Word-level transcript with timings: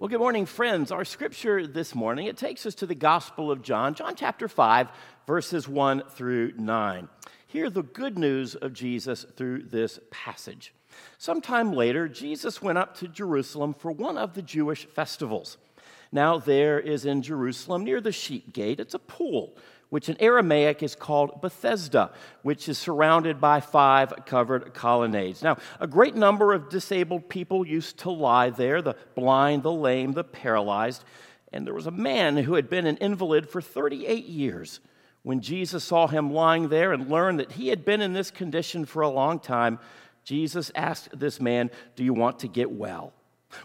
Well, 0.00 0.06
good 0.06 0.20
morning, 0.20 0.46
friends. 0.46 0.92
Our 0.92 1.04
scripture 1.04 1.66
this 1.66 1.92
morning, 1.92 2.28
it 2.28 2.36
takes 2.36 2.64
us 2.66 2.76
to 2.76 2.86
the 2.86 2.94
Gospel 2.94 3.50
of 3.50 3.62
John, 3.62 3.94
John 3.94 4.14
chapter 4.14 4.46
5, 4.46 4.90
verses 5.26 5.66
1 5.66 6.04
through 6.10 6.52
9. 6.56 7.08
Hear 7.48 7.68
the 7.68 7.82
good 7.82 8.16
news 8.16 8.54
of 8.54 8.72
Jesus 8.72 9.26
through 9.34 9.64
this 9.64 9.98
passage. 10.12 10.72
Sometime 11.18 11.72
later, 11.72 12.06
Jesus 12.06 12.62
went 12.62 12.78
up 12.78 12.96
to 12.98 13.08
Jerusalem 13.08 13.74
for 13.74 13.90
one 13.90 14.16
of 14.16 14.34
the 14.34 14.42
Jewish 14.42 14.86
festivals. 14.86 15.56
Now, 16.12 16.38
there 16.38 16.78
is 16.78 17.04
in 17.04 17.20
Jerusalem, 17.20 17.82
near 17.82 18.00
the 18.00 18.12
sheep 18.12 18.52
gate, 18.52 18.78
it's 18.78 18.94
a 18.94 19.00
pool 19.00 19.56
which 19.90 20.08
in 20.08 20.16
Aramaic 20.20 20.82
is 20.82 20.94
called 20.94 21.40
Bethesda, 21.40 22.10
which 22.42 22.68
is 22.68 22.78
surrounded 22.78 23.40
by 23.40 23.60
five 23.60 24.12
covered 24.26 24.74
colonnades. 24.74 25.42
Now, 25.42 25.56
a 25.80 25.86
great 25.86 26.14
number 26.14 26.52
of 26.52 26.68
disabled 26.68 27.28
people 27.28 27.66
used 27.66 27.98
to 28.00 28.10
lie 28.10 28.50
there 28.50 28.82
the 28.82 28.96
blind, 29.14 29.62
the 29.62 29.72
lame, 29.72 30.12
the 30.12 30.24
paralyzed. 30.24 31.04
And 31.52 31.66
there 31.66 31.74
was 31.74 31.86
a 31.86 31.90
man 31.90 32.36
who 32.36 32.54
had 32.54 32.68
been 32.68 32.86
an 32.86 32.98
invalid 32.98 33.48
for 33.48 33.62
38 33.62 34.26
years. 34.26 34.80
When 35.22 35.40
Jesus 35.40 35.84
saw 35.84 36.06
him 36.06 36.32
lying 36.32 36.68
there 36.68 36.92
and 36.92 37.10
learned 37.10 37.40
that 37.40 37.52
he 37.52 37.68
had 37.68 37.84
been 37.84 38.00
in 38.00 38.12
this 38.12 38.30
condition 38.30 38.84
for 38.84 39.02
a 39.02 39.08
long 39.08 39.40
time, 39.40 39.78
Jesus 40.24 40.70
asked 40.74 41.18
this 41.18 41.40
man, 41.40 41.70
Do 41.96 42.04
you 42.04 42.12
want 42.12 42.40
to 42.40 42.48
get 42.48 42.70
well? 42.70 43.14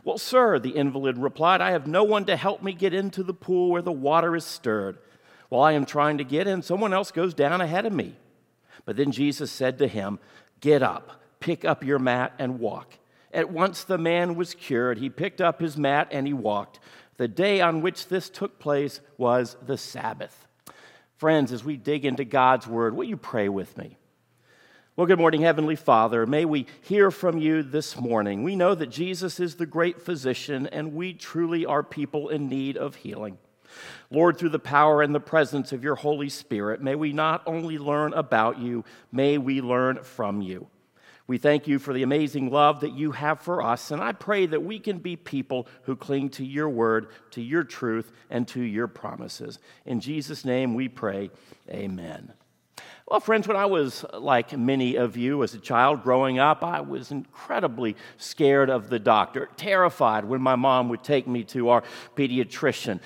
Well, 0.05 0.17
sir, 0.17 0.59
the 0.59 0.77
invalid 0.77 1.17
replied, 1.17 1.59
I 1.59 1.71
have 1.71 1.87
no 1.87 2.05
one 2.05 2.25
to 2.25 2.37
help 2.37 2.63
me 2.63 2.71
get 2.71 2.93
into 2.93 3.21
the 3.21 3.33
pool 3.33 3.69
where 3.69 3.81
the 3.81 3.91
water 3.91 4.33
is 4.35 4.45
stirred. 4.45 4.97
While 5.53 5.65
I 5.65 5.73
am 5.73 5.85
trying 5.85 6.17
to 6.17 6.23
get 6.23 6.47
in, 6.47 6.63
someone 6.63 6.95
else 6.95 7.11
goes 7.11 7.35
down 7.35 7.61
ahead 7.61 7.85
of 7.85 7.93
me. 7.93 8.15
But 8.85 8.97
then 8.97 9.11
Jesus 9.11 9.51
said 9.51 9.77
to 9.77 9.87
him, 9.87 10.17
Get 10.61 10.81
up, 10.81 11.21
pick 11.39 11.63
up 11.63 11.83
your 11.83 11.99
mat, 11.99 12.33
and 12.39 12.59
walk. 12.59 12.97
At 13.31 13.51
once 13.51 13.83
the 13.83 13.99
man 13.99 14.33
was 14.33 14.55
cured. 14.55 14.97
He 14.97 15.11
picked 15.11 15.41
up 15.41 15.61
his 15.61 15.77
mat 15.77 16.07
and 16.09 16.25
he 16.25 16.33
walked. 16.33 16.79
The 17.17 17.27
day 17.27 17.61
on 17.61 17.81
which 17.81 18.07
this 18.07 18.31
took 18.31 18.57
place 18.57 18.99
was 19.19 19.55
the 19.63 19.77
Sabbath. 19.77 20.47
Friends, 21.17 21.51
as 21.51 21.63
we 21.63 21.77
dig 21.77 22.03
into 22.03 22.25
God's 22.25 22.65
word, 22.65 22.95
will 22.95 23.03
you 23.03 23.15
pray 23.15 23.47
with 23.47 23.77
me? 23.77 23.99
Well, 24.95 25.05
good 25.05 25.19
morning, 25.19 25.41
Heavenly 25.41 25.75
Father. 25.75 26.25
May 26.25 26.45
we 26.45 26.65
hear 26.81 27.11
from 27.11 27.37
you 27.37 27.61
this 27.61 27.95
morning. 27.95 28.41
We 28.41 28.55
know 28.55 28.73
that 28.73 28.87
Jesus 28.87 29.39
is 29.39 29.57
the 29.57 29.67
great 29.67 30.01
physician, 30.01 30.65
and 30.65 30.95
we 30.95 31.13
truly 31.13 31.63
are 31.63 31.83
people 31.83 32.29
in 32.29 32.49
need 32.49 32.75
of 32.75 32.95
healing. 32.95 33.37
Lord, 34.09 34.37
through 34.37 34.49
the 34.49 34.59
power 34.59 35.01
and 35.01 35.13
the 35.13 35.19
presence 35.19 35.71
of 35.71 35.83
your 35.83 35.95
Holy 35.95 36.29
Spirit, 36.29 36.81
may 36.81 36.95
we 36.95 37.13
not 37.13 37.43
only 37.45 37.77
learn 37.77 38.13
about 38.13 38.59
you, 38.59 38.83
may 39.11 39.37
we 39.37 39.61
learn 39.61 40.03
from 40.03 40.41
you. 40.41 40.67
We 41.25 41.37
thank 41.37 41.67
you 41.67 41.79
for 41.79 41.93
the 41.93 42.03
amazing 42.03 42.51
love 42.51 42.81
that 42.81 42.93
you 42.93 43.13
have 43.13 43.39
for 43.39 43.61
us, 43.61 43.91
and 43.91 44.01
I 44.01 44.11
pray 44.11 44.45
that 44.45 44.63
we 44.63 44.77
can 44.77 44.97
be 44.97 45.15
people 45.15 45.67
who 45.83 45.95
cling 45.95 46.29
to 46.31 46.45
your 46.45 46.67
word, 46.67 47.07
to 47.31 47.41
your 47.41 47.63
truth, 47.63 48.11
and 48.29 48.45
to 48.49 48.61
your 48.61 48.87
promises. 48.87 49.57
In 49.85 50.01
Jesus' 50.01 50.43
name 50.43 50.73
we 50.73 50.89
pray, 50.89 51.31
amen. 51.69 52.33
Well, 53.07 53.19
friends, 53.19 53.47
when 53.47 53.57
I 53.57 53.65
was 53.65 54.05
like 54.13 54.57
many 54.57 54.95
of 54.95 55.15
you 55.17 55.43
as 55.43 55.53
a 55.53 55.59
child 55.59 56.03
growing 56.03 56.39
up, 56.39 56.63
I 56.63 56.81
was 56.81 57.11
incredibly 57.11 57.95
scared 58.17 58.69
of 58.69 58.89
the 58.89 58.99
doctor, 58.99 59.49
terrified 59.55 60.25
when 60.25 60.41
my 60.41 60.55
mom 60.55 60.89
would 60.89 61.03
take 61.03 61.27
me 61.27 61.43
to 61.45 61.69
our 61.69 61.83
pediatrician. 62.15 63.01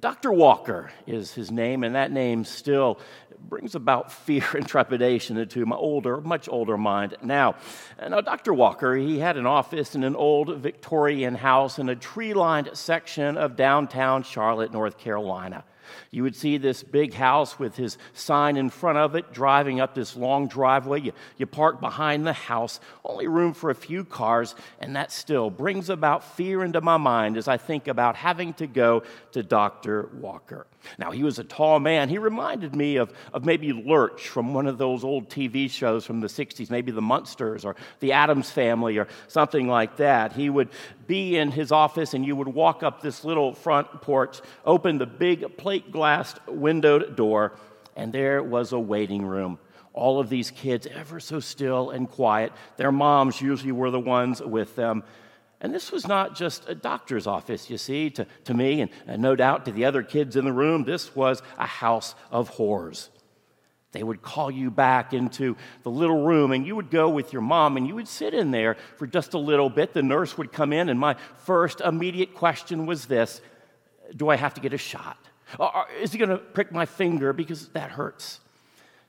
Dr. 0.00 0.32
Walker 0.32 0.90
is 1.06 1.32
his 1.32 1.50
name, 1.50 1.84
and 1.84 1.94
that 1.94 2.12
name 2.12 2.44
still 2.44 2.98
brings 3.38 3.74
about 3.74 4.12
fear 4.24 4.44
and 4.54 4.66
trepidation 4.66 5.36
into 5.36 5.64
my 5.66 5.76
older, 5.76 6.20
much 6.20 6.48
older 6.48 6.76
mind 6.76 7.16
now. 7.22 7.56
Now, 8.00 8.20
Dr. 8.20 8.54
Walker, 8.54 8.94
he 8.94 9.18
had 9.18 9.36
an 9.36 9.46
office 9.46 9.94
in 9.94 10.04
an 10.04 10.16
old 10.16 10.56
Victorian 10.58 11.34
house 11.34 11.78
in 11.78 11.88
a 11.88 11.96
tree 11.96 12.34
lined 12.34 12.70
section 12.74 13.36
of 13.36 13.56
downtown 13.56 14.22
Charlotte, 14.22 14.72
North 14.72 14.98
Carolina. 14.98 15.64
You 16.10 16.22
would 16.22 16.36
see 16.36 16.56
this 16.56 16.82
big 16.82 17.14
house 17.14 17.58
with 17.58 17.76
his 17.76 17.98
sign 18.12 18.56
in 18.56 18.70
front 18.70 18.98
of 18.98 19.14
it, 19.14 19.32
driving 19.32 19.80
up 19.80 19.94
this 19.94 20.16
long 20.16 20.48
driveway. 20.48 21.00
You, 21.00 21.12
you 21.36 21.46
park 21.46 21.80
behind 21.80 22.26
the 22.26 22.32
house, 22.32 22.80
only 23.04 23.26
room 23.26 23.54
for 23.54 23.70
a 23.70 23.74
few 23.74 24.04
cars, 24.04 24.54
and 24.80 24.96
that 24.96 25.12
still 25.12 25.50
brings 25.50 25.90
about 25.90 26.36
fear 26.36 26.64
into 26.64 26.80
my 26.80 26.96
mind 26.96 27.36
as 27.36 27.48
I 27.48 27.56
think 27.56 27.88
about 27.88 28.16
having 28.16 28.54
to 28.54 28.66
go 28.66 29.02
to 29.32 29.42
Dr. 29.42 30.08
Walker. 30.14 30.66
Now, 30.98 31.10
he 31.10 31.22
was 31.22 31.38
a 31.38 31.44
tall 31.44 31.80
man. 31.80 32.08
He 32.08 32.18
reminded 32.18 32.74
me 32.74 32.96
of, 32.96 33.12
of 33.32 33.44
maybe 33.44 33.72
Lurch 33.72 34.28
from 34.28 34.54
one 34.54 34.66
of 34.66 34.78
those 34.78 35.04
old 35.04 35.28
TV 35.28 35.70
shows 35.70 36.04
from 36.04 36.20
the 36.20 36.26
60s, 36.26 36.70
maybe 36.70 36.92
The 36.92 37.02
Munsters 37.02 37.64
or 37.64 37.76
The 38.00 38.12
Addams 38.12 38.50
Family 38.50 38.98
or 38.98 39.08
something 39.28 39.68
like 39.68 39.96
that. 39.96 40.32
He 40.32 40.50
would 40.50 40.68
be 41.06 41.36
in 41.36 41.50
his 41.50 41.72
office, 41.72 42.14
and 42.14 42.24
you 42.24 42.36
would 42.36 42.48
walk 42.48 42.82
up 42.82 43.02
this 43.02 43.24
little 43.24 43.54
front 43.54 44.02
porch, 44.02 44.40
open 44.64 44.98
the 44.98 45.06
big 45.06 45.56
plate 45.56 45.92
glassed 45.92 46.38
windowed 46.46 47.16
door, 47.16 47.52
and 47.96 48.12
there 48.12 48.42
was 48.42 48.72
a 48.72 48.78
waiting 48.78 49.24
room. 49.24 49.58
All 49.92 50.18
of 50.18 50.28
these 50.28 50.50
kids, 50.50 50.88
ever 50.88 51.20
so 51.20 51.38
still 51.38 51.90
and 51.90 52.10
quiet. 52.10 52.52
Their 52.76 52.90
moms 52.90 53.40
usually 53.40 53.72
were 53.72 53.92
the 53.92 54.00
ones 54.00 54.42
with 54.42 54.74
them. 54.74 55.04
And 55.64 55.74
this 55.74 55.90
was 55.90 56.06
not 56.06 56.36
just 56.36 56.68
a 56.68 56.74
doctor's 56.74 57.26
office, 57.26 57.70
you 57.70 57.78
see, 57.78 58.10
to, 58.10 58.26
to 58.44 58.52
me, 58.52 58.82
and, 58.82 58.90
and 59.06 59.22
no 59.22 59.34
doubt 59.34 59.64
to 59.64 59.72
the 59.72 59.86
other 59.86 60.02
kids 60.02 60.36
in 60.36 60.44
the 60.44 60.52
room. 60.52 60.84
This 60.84 61.16
was 61.16 61.40
a 61.56 61.64
house 61.64 62.14
of 62.30 62.50
horrors. 62.50 63.08
They 63.92 64.02
would 64.02 64.20
call 64.20 64.50
you 64.50 64.70
back 64.70 65.14
into 65.14 65.56
the 65.82 65.90
little 65.90 66.22
room, 66.26 66.52
and 66.52 66.66
you 66.66 66.76
would 66.76 66.90
go 66.90 67.08
with 67.08 67.32
your 67.32 67.40
mom, 67.40 67.78
and 67.78 67.88
you 67.88 67.94
would 67.94 68.08
sit 68.08 68.34
in 68.34 68.50
there 68.50 68.76
for 68.98 69.06
just 69.06 69.32
a 69.32 69.38
little 69.38 69.70
bit. 69.70 69.94
The 69.94 70.02
nurse 70.02 70.36
would 70.36 70.52
come 70.52 70.70
in, 70.70 70.90
and 70.90 71.00
my 71.00 71.16
first 71.46 71.80
immediate 71.80 72.34
question 72.34 72.84
was 72.84 73.06
this 73.06 73.40
Do 74.14 74.28
I 74.28 74.36
have 74.36 74.52
to 74.54 74.60
get 74.60 74.74
a 74.74 74.78
shot? 74.78 75.16
Or 75.58 75.86
is 75.98 76.12
he 76.12 76.18
going 76.18 76.28
to 76.28 76.36
prick 76.36 76.72
my 76.72 76.84
finger 76.84 77.32
because 77.32 77.68
that 77.68 77.90
hurts? 77.90 78.38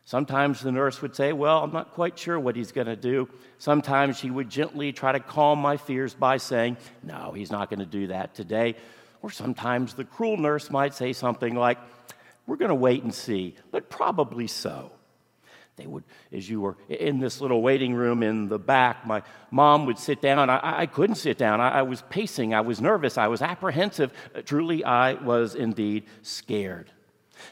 Sometimes 0.08 0.62
the 0.62 0.72
nurse 0.72 1.02
would 1.02 1.16
say, 1.16 1.34
Well, 1.34 1.64
I'm 1.64 1.74
not 1.74 1.94
quite 1.94 2.18
sure 2.18 2.40
what 2.40 2.56
he's 2.56 2.72
going 2.72 2.88
to 2.88 2.96
do. 2.96 3.28
Sometimes 3.58 4.18
she 4.18 4.30
would 4.30 4.50
gently 4.50 4.94
try 4.94 5.12
to 5.12 5.20
calm 5.20 5.60
my 5.60 5.78
fears 5.78 6.14
by 6.14 6.38
saying, 6.38 6.78
No, 7.02 7.32
he's 7.32 7.52
not 7.52 7.72
going 7.72 7.80
to 7.80 7.88
do 7.88 8.08
that 8.08 8.36
today. 8.36 8.76
Or 9.24 9.32
sometimes 9.32 9.96
the 9.96 10.04
cruel 10.06 10.38
nurse 10.38 10.70
might 10.70 10.94
say 10.94 11.12
something 11.12 11.56
like, 11.56 11.80
We're 12.46 12.58
going 12.58 12.70
to 12.70 12.76
wait 12.76 13.02
and 13.02 13.14
see, 13.14 13.56
but 13.72 13.90
probably 13.90 14.46
so. 14.46 14.92
They 15.76 15.88
would, 15.88 16.04
as 16.32 16.48
you 16.48 16.62
were 16.62 16.78
in 16.88 17.20
this 17.20 17.42
little 17.42 17.62
waiting 17.62 17.96
room 17.96 18.24
in 18.24 18.48
the 18.48 18.60
back, 18.60 19.06
my 19.06 19.24
mom 19.52 19.88
would 19.88 19.98
sit 19.98 20.22
down. 20.22 20.50
I, 20.50 20.82
I 20.82 20.86
couldn't 20.86 21.16
sit 21.16 21.38
down. 21.38 21.60
I, 21.60 21.80
I 21.80 21.82
was 21.82 22.04
pacing. 22.04 22.54
I 22.54 22.62
was 22.62 22.80
nervous. 22.80 23.18
I 23.18 23.28
was 23.28 23.42
apprehensive. 23.42 24.14
Truly, 24.46 24.86
I 24.86 25.14
was 25.16 25.56
indeed 25.56 26.06
scared. 26.22 26.92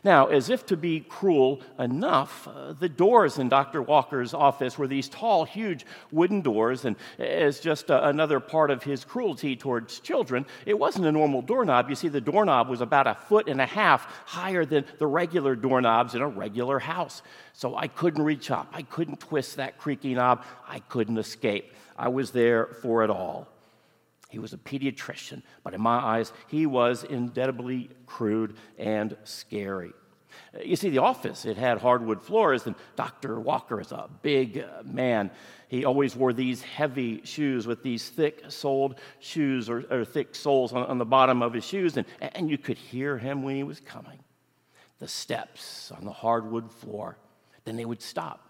Now, 0.04 0.28
as 0.28 0.50
if 0.50 0.66
to 0.68 0.78
be 0.78 1.02
cruel 1.02 1.62
enough, 1.80 2.48
uh, 2.48 2.74
the 2.74 2.90
doors 2.90 3.40
in 3.40 3.50
Dr. 3.50 3.82
Walker's 3.82 4.34
office 4.34 4.78
were 4.78 4.88
these 4.88 5.10
tall, 5.10 5.46
huge 5.46 5.86
wooden 6.12 6.42
doors, 6.42 6.86
and 6.86 6.96
as 7.20 7.60
just 7.60 7.92
uh, 7.92 8.02
another 8.04 8.40
part 8.40 8.72
of 8.72 8.84
his 8.84 9.06
cruelty 9.06 9.56
towards 9.56 10.00
children, 10.00 10.46
it 10.66 10.78
wasn't 10.78 11.06
a 11.06 11.12
normal 11.12 11.42
doorknob. 11.42 11.90
You 11.90 11.96
see, 11.96 12.08
the 12.08 12.22
doorknob 12.22 12.70
was 12.70 12.82
about 12.82 13.08
a 13.08 13.16
foot 13.16 13.48
and 13.48 13.62
a 13.62 13.66
half 13.66 14.06
higher 14.26 14.66
than 14.66 14.86
the 15.00 15.08
regular 15.08 15.56
doorknobs 15.56 16.16
in 16.16 16.22
a 16.22 16.28
regular 16.28 16.80
house. 16.80 17.22
So 17.54 17.76
I 17.76 17.88
couldn't 17.88 18.24
reach 18.24 18.52
up, 18.52 18.68
I 18.74 18.82
couldn't 18.82 19.20
twist 19.20 19.58
that 19.58 19.78
creaky 19.78 20.14
knob, 20.14 20.44
I 20.68 20.80
couldn't 20.80 21.18
escape. 21.18 21.74
I 21.98 22.08
was 22.08 22.32
there 22.32 22.68
for 22.82 23.04
it 23.04 23.10
all. 23.10 23.48
He 24.34 24.40
was 24.40 24.52
a 24.52 24.58
pediatrician, 24.58 25.44
but 25.64 25.76
in 25.76 25.82
my 25.82 26.00
eyes, 26.00 26.34
he 26.48 26.66
was 26.66 27.04
indelibly 27.04 27.92
crude 28.08 28.58
and 28.80 29.16
scary. 29.26 29.94
You 30.60 30.76
see, 30.76 30.90
the 30.90 30.98
office, 30.98 31.46
it 31.46 31.56
had 31.56 31.78
hardwood 31.78 32.20
floors, 32.20 32.66
and 32.66 32.76
Dr. 32.96 33.40
Walker 33.40 33.80
is 33.80 33.92
a 33.92 34.10
big 34.24 34.58
uh, 34.58 34.82
man. 34.84 35.30
He 35.68 35.86
always 35.86 36.16
wore 36.16 36.34
these 36.34 36.64
heavy 36.64 37.22
shoes 37.24 37.68
with 37.68 37.84
these 37.84 38.10
thick 38.10 38.46
soled 38.48 39.00
shoes 39.20 39.70
or, 39.70 39.86
or 39.92 40.04
thick 40.04 40.34
soles 40.34 40.74
on, 40.74 40.84
on, 40.88 40.98
the 40.98 41.06
bottom 41.06 41.44
of 41.44 41.54
his 41.54 41.64
shoes, 41.64 41.96
and, 41.96 42.08
and 42.20 42.50
you 42.50 42.58
could 42.58 42.80
hear 42.80 43.20
him 43.20 43.44
when 43.44 43.56
he 43.56 43.62
was 43.62 43.82
coming. 43.82 44.18
The 44.98 45.08
steps 45.08 45.92
on 45.92 46.06
the 46.06 46.12
hardwood 46.12 46.72
floor. 46.72 47.20
Then 47.66 47.76
they 47.76 47.86
would 47.86 48.02
stop 48.02 48.50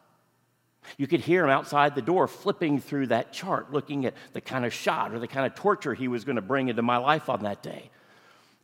you 0.97 1.07
could 1.07 1.21
hear 1.21 1.44
him 1.44 1.50
outside 1.50 1.95
the 1.95 2.01
door 2.01 2.27
flipping 2.27 2.80
through 2.80 3.07
that 3.07 3.33
chart, 3.33 3.71
looking 3.71 4.06
at 4.06 4.13
the 4.33 4.41
kind 4.41 4.65
of 4.65 4.74
shot 4.74 5.13
or 5.13 5.19
the 5.19 5.27
kind 5.27 5.45
of 5.45 5.56
torture 5.56 5.94
he 5.94 6.07
was 6.07 6.24
going 6.24 6.35
to 6.35 6.41
bring 6.41 6.69
into 6.69 6.81
my 6.81 6.97
life 6.97 7.30
on 7.30 7.44
that 7.44 7.63
day. 7.63 7.89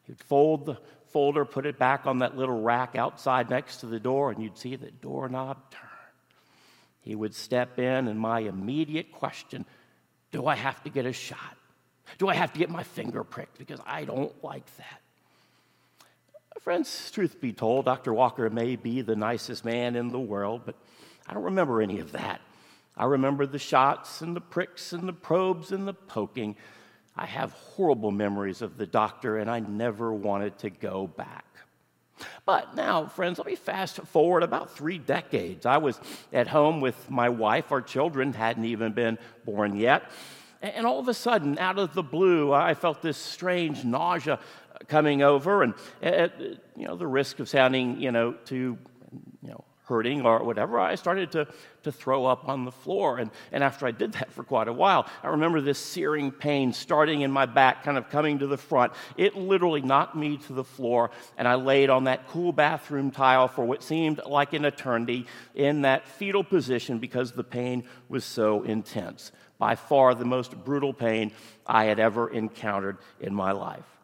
He'd 0.08 0.20
fold 0.24 0.66
the 0.66 0.78
folder, 1.12 1.46
put 1.46 1.66
it 1.66 1.80
back 1.80 2.06
on 2.06 2.20
that 2.20 2.38
little 2.38 2.62
rack 2.62 2.96
outside 2.96 3.50
next 3.50 3.78
to 3.78 3.86
the 3.86 4.00
door, 4.00 4.32
and 4.32 4.42
you'd 4.42 4.58
see 4.58 4.76
the 4.76 4.92
doorknob 4.92 5.58
turn. 5.72 5.82
He 7.02 7.16
would 7.16 7.34
step 7.34 7.80
in, 7.80 8.08
and 8.08 8.20
my 8.20 8.40
immediate 8.42 9.12
question 9.12 9.66
do 10.32 10.46
I 10.46 10.56
have 10.56 10.84
to 10.84 10.90
get 10.90 11.08
a 11.08 11.14
shot? 11.14 11.58
Do 12.20 12.28
I 12.28 12.36
have 12.36 12.54
to 12.54 12.60
get 12.60 12.70
my 12.70 12.84
finger 12.84 13.24
pricked? 13.24 13.58
Because 13.58 13.80
I 13.86 14.04
don't 14.04 14.32
like 14.44 14.66
that. 14.78 15.02
Friends, 16.62 17.10
truth 17.12 17.40
be 17.40 17.54
told, 17.54 17.86
Dr. 17.86 18.14
Walker 18.14 18.50
may 18.50 18.76
be 18.76 19.02
the 19.02 19.16
nicest 19.16 19.64
man 19.64 19.96
in 19.96 20.10
the 20.10 20.20
world, 20.20 20.62
but 20.66 20.76
I 21.30 21.34
don't 21.34 21.44
remember 21.44 21.80
any 21.80 22.00
of 22.00 22.14
that. 22.14 22.42
I 22.98 23.06
remember 23.06 23.46
the 23.46 23.60
shots 23.60 24.22
and 24.22 24.36
the 24.36 24.42
pricks 24.42 24.94
and 24.94 25.08
the 25.08 25.14
probes 25.14 25.72
and 25.72 25.88
the 25.88 25.94
poking. 25.94 26.56
I 27.16 27.28
have 27.28 27.52
horrible 27.52 28.10
memories 28.10 28.64
of 28.64 28.78
the 28.78 28.88
doctor, 28.88 29.38
and 29.38 29.50
I 29.50 29.60
never 29.60 30.12
wanted 30.12 30.58
to 30.60 30.72
go 30.72 31.06
back. 31.06 31.46
But 32.48 32.76
now, 32.76 33.06
friends, 33.06 33.38
let 33.38 33.46
me 33.46 33.56
fast 33.56 33.98
forward 33.98 34.42
about 34.42 34.72
three 34.72 34.98
decades. 34.98 35.68
I 35.68 35.78
was 35.78 36.00
at 36.34 36.48
home 36.48 36.82
with 36.82 37.12
my 37.12 37.30
wife. 37.30 37.72
Our 37.72 37.84
children 37.84 38.34
hadn't 38.34 38.66
even 38.66 38.94
been 38.94 39.20
born 39.46 39.76
yet. 39.78 40.10
And 40.64 40.88
all 40.88 41.00
of 41.00 41.08
a 41.08 41.14
sudden, 41.14 41.60
out 41.60 41.78
of 41.78 41.94
the 41.94 42.04
blue, 42.04 42.52
I 42.52 42.74
felt 42.74 43.04
this 43.04 43.18
strange 43.18 43.86
nausea 43.86 44.40
coming 44.88 45.22
over, 45.22 45.62
and 45.62 45.76
at, 46.02 46.34
you 46.76 46.88
know, 46.88 46.96
the 46.96 47.08
risk 47.08 47.40
of 47.40 47.48
sounding, 47.48 48.02
you 48.02 48.12
know, 48.12 48.34
too, 48.34 48.80
you 49.44 49.50
know, 49.50 49.64
hurting 49.90 50.26
or 50.26 50.44
whatever, 50.44 50.80
I 50.80 50.96
started 50.96 51.32
to, 51.34 51.48
to 51.84 51.92
throw 51.92 52.26
up 52.26 52.48
on 52.48 52.64
the 52.64 52.72
floor. 52.72 53.18
And, 53.18 53.32
and 53.52 53.64
after 53.64 53.88
I 53.88 53.92
did 53.92 54.14
that 54.14 54.32
for 54.32 54.44
quite 54.44 54.68
a 54.68 54.74
while, 54.74 55.08
I 55.24 55.30
remember 55.30 55.60
this 55.60 55.80
searing 55.80 56.32
pain 56.32 56.72
starting 56.72 57.22
in 57.22 57.32
my 57.32 57.48
back, 57.48 57.84
kind 57.84 57.98
of 57.98 58.10
coming 58.10 58.40
to 58.40 58.48
the 58.48 58.58
front. 58.58 58.94
It 59.18 59.36
literally 59.36 59.82
knocked 59.82 60.16
me 60.16 60.38
to 60.38 60.54
the 60.54 60.64
floor, 60.64 61.10
and 61.38 61.48
I 61.48 61.56
laid 61.56 61.90
on 61.90 62.06
that 62.06 62.28
cool 62.28 62.54
bathroom 62.54 63.12
tile 63.12 63.48
for 63.48 63.66
what 63.66 63.84
seemed 63.84 64.22
like 64.26 64.54
an 64.54 64.64
eternity 64.64 65.26
in 65.56 65.82
that 65.82 66.08
fetal 66.08 66.44
position 66.44 67.00
because 67.00 67.32
the 67.32 67.44
pain 67.44 67.84
was 68.08 68.24
so 68.24 68.64
intense. 68.64 69.32
By 69.58 69.76
far 69.76 70.16
the 70.16 70.24
most 70.24 70.56
brutal 70.64 70.94
pain 70.94 71.34
I 71.66 71.86
had 71.86 72.00
ever 72.00 72.30
encountered 72.30 72.98
in 73.20 73.34
my 73.34 73.52
life. 73.52 73.99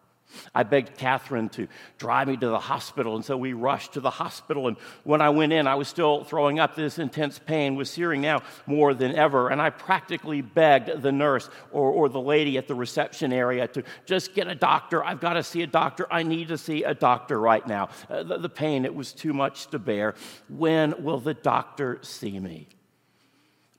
I 0.54 0.64
begged 0.64 0.98
Catherine 0.98 1.50
to 1.50 1.68
drive 1.98 2.28
me 2.28 2.38
to 2.38 2.48
the 2.48 2.60
hospital, 2.60 3.16
and 3.16 3.24
so 3.24 3.38
we 3.38 3.54
rushed 3.54 3.94
to 3.94 4.00
the 4.00 4.10
hospital. 4.10 4.68
And 4.68 4.78
when 5.04 5.22
I 5.22 5.30
went 5.30 5.54
in, 5.54 5.68
I 5.68 5.76
was 5.76 5.88
still 5.88 6.24
throwing 6.24 6.60
up. 6.60 6.76
This 6.76 7.00
intense 7.00 7.40
pain 7.40 7.76
was 7.76 7.90
searing 7.90 8.22
now 8.22 8.42
more 8.66 8.94
than 8.94 9.16
ever. 9.16 9.50
And 9.50 9.62
I 9.62 9.70
practically 9.70 10.42
begged 10.42 11.02
the 11.02 11.12
nurse 11.12 11.50
or, 11.72 11.92
or 11.92 12.10
the 12.10 12.22
lady 12.22 12.58
at 12.58 12.68
the 12.68 12.76
reception 12.76 13.32
area 13.32 13.68
to 13.70 13.84
just 14.06 14.34
get 14.34 14.48
a 14.48 14.56
doctor. 14.56 15.04
I've 15.04 15.22
got 15.22 15.34
to 15.34 15.44
see 15.44 15.62
a 15.62 15.68
doctor. 15.68 16.08
I 16.12 16.24
need 16.24 16.50
to 16.50 16.58
see 16.58 16.84
a 16.84 16.94
doctor 16.94 17.40
right 17.40 17.66
now. 17.66 17.90
Uh, 18.10 18.24
the, 18.24 18.38
the 18.38 18.50
pain, 18.50 18.86
it 18.86 18.96
was 18.96 19.14
too 19.14 19.34
much 19.34 19.68
to 19.68 19.80
bear. 19.80 20.16
When 20.50 21.04
will 21.04 21.20
the 21.20 21.34
doctor 21.34 22.00
see 22.02 22.40
me? 22.40 22.68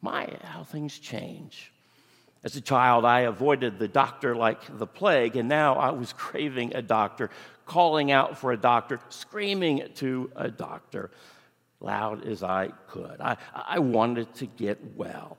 My, 0.01 0.37
how 0.43 0.63
things 0.63 0.99
change. 0.99 1.73
As 2.47 2.55
a 2.55 2.61
child, 2.61 3.05
I 3.05 3.23
avoided 3.23 3.81
the 3.81 3.89
doctor 3.89 4.37
like 4.37 4.79
the 4.79 4.87
plague, 4.87 5.35
and 5.35 5.49
now 5.49 5.75
I 5.75 5.91
was 5.91 6.13
craving 6.17 6.77
a 6.77 6.81
doctor, 6.81 7.29
calling 7.65 8.13
out 8.13 8.39
for 8.39 8.53
a 8.53 8.57
doctor, 8.57 9.01
screaming 9.09 9.89
to 9.97 10.31
a 10.37 10.49
doctor, 10.49 11.11
loud 11.81 12.25
as 12.25 12.45
I 12.45 12.69
could. 12.87 13.21
I, 13.21 13.37
I 13.53 13.81
wanted 13.81 14.33
to 14.37 14.47
get 14.47 14.79
well. 14.95 15.39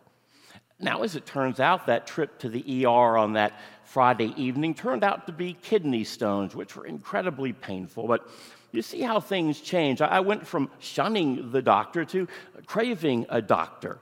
Now, 0.81 1.03
as 1.03 1.15
it 1.15 1.25
turns 1.25 1.61
out, 1.61 1.85
that 1.85 2.07
trip 2.07 2.39
to 2.39 2.49
the 2.49 2.85
ER 2.85 3.17
on 3.17 3.31
that 3.33 3.53
Friday 3.85 4.33
evening 4.35 4.73
turned 4.73 5.05
out 5.05 5.27
to 5.27 5.31
be 5.31 5.53
kidney 5.53 6.03
stones, 6.03 6.57
which 6.57 6.75
were 6.75 6.85
incredibly 6.85 7.53
painful. 7.53 8.05
But 8.05 8.27
you 8.73 8.81
see 8.81 9.01
how 9.01 9.21
things 9.21 9.61
change. 9.61 10.01
I 10.01 10.19
went 10.19 10.45
from 10.45 10.69
shunning 10.79 11.53
the 11.53 11.61
doctor 11.61 12.03
to 12.03 12.27
craving 12.65 13.27
a 13.29 13.41
doctor. 13.41 13.99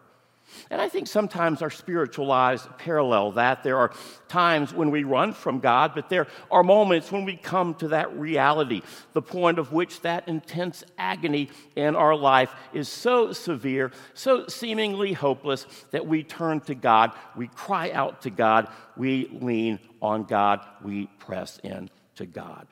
And 0.69 0.81
I 0.81 0.89
think 0.89 1.07
sometimes 1.07 1.62
our 1.62 1.69
spiritual 1.69 2.27
lives 2.27 2.68
parallel 2.77 3.33
that. 3.33 3.63
There 3.63 3.77
are 3.77 3.92
times 4.27 4.74
when 4.74 4.92
we 4.92 5.03
run 5.03 5.33
from 5.33 5.59
God, 5.59 5.94
but 5.95 6.09
there 6.09 6.27
are 6.50 6.63
moments 6.63 7.12
when 7.12 7.25
we 7.25 7.36
come 7.36 7.74
to 7.75 7.89
that 7.89 8.15
reality, 8.18 8.81
the 9.13 9.21
point 9.21 9.59
of 9.59 9.71
which 9.71 10.01
that 10.01 10.27
intense 10.27 10.83
agony 10.97 11.50
in 11.75 11.95
our 11.95 12.15
life 12.15 12.53
is 12.74 12.88
so 12.88 13.33
severe, 13.33 13.92
so 14.13 14.47
seemingly 14.47 15.13
hopeless, 15.13 15.65
that 15.92 16.06
we 16.06 16.24
turn 16.24 16.59
to 16.62 16.75
God, 16.75 17.12
we 17.36 17.48
cry 17.48 17.91
out 17.91 18.21
to 18.24 18.30
God, 18.30 18.68
we 18.95 19.30
lean 19.41 19.80
on 20.01 20.24
God, 20.24 20.62
we 20.83 21.07
press 21.19 21.59
in 21.63 21.89
to 22.15 22.25
God. 22.25 22.68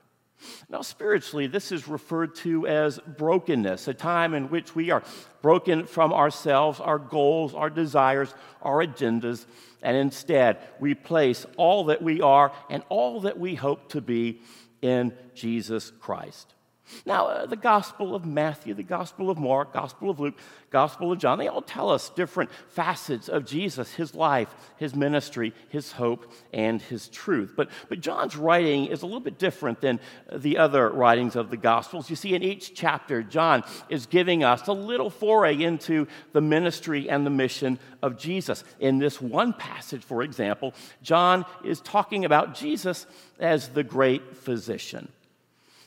Now, 0.69 0.81
spiritually, 0.81 1.47
this 1.47 1.71
is 1.71 1.87
referred 1.87 2.35
to 2.37 2.67
as 2.67 2.99
brokenness, 2.99 3.87
a 3.87 3.93
time 3.93 4.33
in 4.33 4.49
which 4.49 4.75
we 4.75 4.91
are 4.91 5.03
broken 5.41 5.85
from 5.85 6.13
ourselves, 6.13 6.79
our 6.79 6.99
goals, 6.99 7.53
our 7.53 7.69
desires, 7.69 8.33
our 8.61 8.85
agendas, 8.85 9.45
and 9.81 9.97
instead 9.97 10.57
we 10.79 10.93
place 10.95 11.45
all 11.57 11.85
that 11.85 12.01
we 12.01 12.21
are 12.21 12.51
and 12.69 12.83
all 12.89 13.21
that 13.21 13.39
we 13.39 13.55
hope 13.55 13.89
to 13.89 14.01
be 14.01 14.41
in 14.81 15.13
Jesus 15.33 15.91
Christ. 15.99 16.53
Now, 17.05 17.27
uh, 17.27 17.45
the 17.45 17.55
Gospel 17.55 18.15
of 18.15 18.25
Matthew, 18.25 18.73
the 18.73 18.83
Gospel 18.83 19.29
of 19.29 19.37
Mark, 19.37 19.73
Gospel 19.73 20.09
of 20.09 20.19
Luke, 20.19 20.35
Gospel 20.69 21.11
of 21.11 21.19
John, 21.19 21.37
they 21.37 21.47
all 21.47 21.61
tell 21.61 21.89
us 21.89 22.09
different 22.09 22.49
facets 22.69 23.29
of 23.29 23.45
Jesus, 23.45 23.93
his 23.93 24.15
life, 24.15 24.53
his 24.77 24.95
ministry, 24.95 25.53
his 25.69 25.91
hope, 25.91 26.31
and 26.51 26.81
his 26.81 27.07
truth. 27.09 27.53
But, 27.55 27.69
but 27.89 28.01
John's 28.01 28.35
writing 28.35 28.87
is 28.87 29.01
a 29.01 29.05
little 29.05 29.19
bit 29.19 29.37
different 29.37 29.81
than 29.81 29.99
the 30.31 30.57
other 30.57 30.89
writings 30.89 31.35
of 31.35 31.49
the 31.49 31.57
Gospels. 31.57 32.09
You 32.09 32.15
see, 32.15 32.33
in 32.33 32.43
each 32.43 32.73
chapter, 32.73 33.23
John 33.23 33.63
is 33.89 34.05
giving 34.05 34.43
us 34.43 34.67
a 34.67 34.73
little 34.73 35.09
foray 35.09 35.61
into 35.61 36.07
the 36.31 36.41
ministry 36.41 37.09
and 37.09 37.25
the 37.25 37.29
mission 37.29 37.79
of 38.01 38.17
Jesus. 38.17 38.63
In 38.79 38.99
this 38.99 39.21
one 39.21 39.53
passage, 39.53 40.03
for 40.03 40.23
example, 40.23 40.73
John 41.01 41.45
is 41.63 41.81
talking 41.81 42.25
about 42.25 42.55
Jesus 42.55 43.05
as 43.39 43.69
the 43.69 43.83
great 43.83 44.35
physician. 44.37 45.07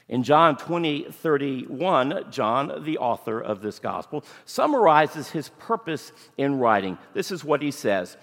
In 0.09 0.23
John 0.23 0.57
20, 0.57 1.07
31, 1.11 2.27
John, 2.31 2.85
the 2.85 2.99
author 2.99 3.41
of 3.41 3.61
this 3.61 3.81
gospel, 3.81 4.25
summarizes 4.45 5.31
his 5.31 5.49
purpose 5.59 6.13
in 6.37 6.59
writing. 6.59 6.97
This 7.13 7.33
is 7.33 7.45
what 7.45 7.61
he 7.61 7.73
says 7.73 8.17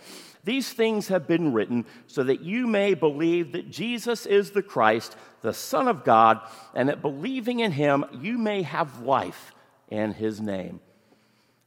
These 0.46 0.72
things 0.72 1.10
have 1.10 1.28
been 1.28 1.52
written 1.52 1.86
so 2.08 2.24
that 2.24 2.42
you 2.42 2.68
may 2.68 2.94
believe 2.94 3.52
that 3.52 3.70
Jesus 3.70 4.26
is 4.26 4.52
the 4.52 4.64
Christ, 4.64 5.18
the 5.42 5.54
Son 5.54 5.90
of 5.90 6.06
God, 6.06 6.40
and 6.74 6.88
that 6.88 7.02
believing 7.02 7.60
in 7.60 7.74
him 7.74 8.06
you 8.14 8.38
may 8.38 8.62
have 8.62 9.02
life 9.02 9.54
in 9.90 10.14
his 10.14 10.40
name. 10.40 10.80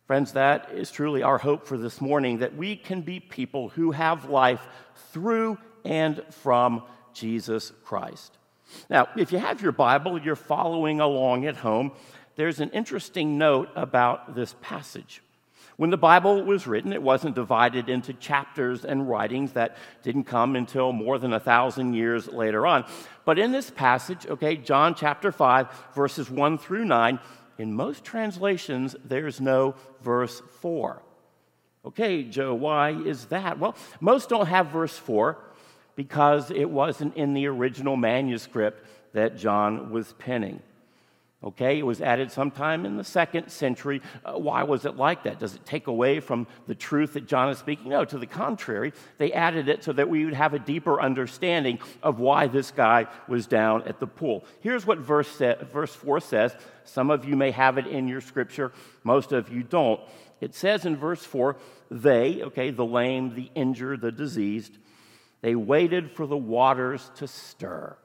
Friends, 0.07 0.33
that 0.33 0.71
is 0.73 0.91
truly 0.91 1.23
our 1.23 1.37
hope 1.37 1.67
for 1.67 1.77
this 1.77 2.01
morning 2.01 2.39
that 2.39 2.57
we 2.57 2.77
can 2.77 3.03
be 3.03 3.21
people 3.21 3.69
who 3.71 3.91
have 3.91 4.31
life 4.31 4.67
through 5.11 5.59
and 5.85 6.23
from 6.31 6.85
Jesus 7.13 7.73
Christ. 7.85 8.39
Now, 8.91 9.09
if 9.17 9.33
you 9.33 9.39
have 9.39 9.63
your 9.63 9.73
Bible, 9.73 10.21
you're 10.21 10.37
following 10.37 11.01
along 11.01 11.47
at 11.47 11.57
home, 11.57 11.93
there's 12.37 12.61
an 12.61 12.71
interesting 12.71 13.39
note 13.39 13.69
about 13.75 14.35
this 14.35 14.55
passage. 14.61 15.23
When 15.77 15.91
the 15.91 15.99
Bible 15.99 16.43
was 16.43 16.67
written, 16.67 16.93
it 16.93 17.03
wasn't 17.03 17.35
divided 17.35 17.91
into 17.91 18.15
chapters 18.15 18.85
and 18.85 19.09
writings 19.09 19.53
that 19.53 19.77
didn't 20.03 20.25
come 20.25 20.57
until 20.57 20.93
more 20.93 21.19
than 21.19 21.35
a 21.35 21.41
thousand 21.41 21.93
years 21.93 22.29
later 22.29 22.67
on. 22.67 22.87
But 23.27 23.39
in 23.39 23.53
this 23.53 23.71
passage, 23.71 24.27
okay, 24.27 24.57
John 24.57 24.95
chapter 24.95 25.31
5, 25.31 25.69
verses 25.95 26.31
1 26.31 26.59
through 26.59 26.87
9, 26.87 27.21
in 27.59 27.75
most 27.75 28.05
translations, 28.05 28.97
there's 29.05 29.41
no 29.41 29.75
verse 30.01 30.41
4. 30.61 31.03
Okay, 31.85 32.23
Joe, 32.23 32.55
why 32.55 32.91
is 32.91 33.27
that? 33.27 33.59
Well, 33.59 33.77
most 34.01 34.31
don't 34.31 34.47
have 34.47 34.69
verse 34.69 34.97
4 34.97 35.39
because 35.97 36.51
it 36.51 36.71
wasn't 36.71 37.17
in 37.17 37.35
the 37.35 37.47
original 37.47 37.97
manuscript 37.97 38.87
that 39.15 39.37
John 39.37 39.91
was 39.91 40.13
penning. 40.19 40.63
Okay, 41.45 41.79
it 41.79 41.87
was 41.87 42.01
added 42.01 42.33
sometime 42.33 42.87
in 42.87 42.97
the 42.97 43.05
second 43.05 43.51
century. 43.51 44.01
Uh, 44.25 44.33
why 44.33 44.63
was 44.63 44.85
it 44.85 44.97
like 44.97 45.25
that? 45.25 45.39
Does 45.39 45.55
it 45.55 45.67
take 45.67 45.87
away 45.87 46.19
from 46.19 46.47
the 46.67 46.75
truth 46.75 47.13
that 47.13 47.27
John 47.27 47.51
is 47.51 47.59
speaking? 47.59 47.91
No, 47.91 48.05
to 48.07 48.19
the 48.19 48.27
contrary. 48.27 48.95
They 49.19 49.33
added 49.33 49.69
it 49.69 49.85
so 49.85 49.93
that 49.93 50.09
we 50.09 50.25
would 50.25 50.35
have 50.35 50.55
a 50.55 50.59
deeper 50.59 51.01
understanding 51.01 51.79
of 52.03 52.19
why 52.19 52.47
this 52.47 52.71
guy 52.71 53.07
was 53.29 53.47
down 53.47 53.83
at 53.83 54.01
the 54.01 54.07
pool. 54.07 54.45
Here's 54.61 54.87
what 54.87 54.99
verse, 54.99 55.29
sa- 55.29 55.63
verse 55.73 55.95
4 55.95 56.21
says. 56.21 56.57
Some 56.85 57.11
of 57.11 57.27
you 57.27 57.37
may 57.37 57.51
have 57.51 57.77
it 57.77 57.87
in 57.87 58.09
your 58.09 58.23
scripture, 58.23 58.73
most 59.05 59.33
of 59.33 59.53
you 59.53 59.63
don't. 59.63 60.01
It 60.41 60.55
says 60.55 60.85
in 60.85 60.97
verse 60.97 61.25
4 61.25 61.57
they, 61.91 62.43
okay, 62.43 62.71
the 62.71 62.85
lame, 62.85 63.35
the 63.35 63.51
injured, 63.55 64.01
the 64.01 64.11
diseased, 64.11 64.79
they 65.47 65.55
waited 65.55 66.11
for 66.11 66.27
the 66.27 66.37
waters 66.37 67.09
to 67.15 67.29
stir. 67.29 67.97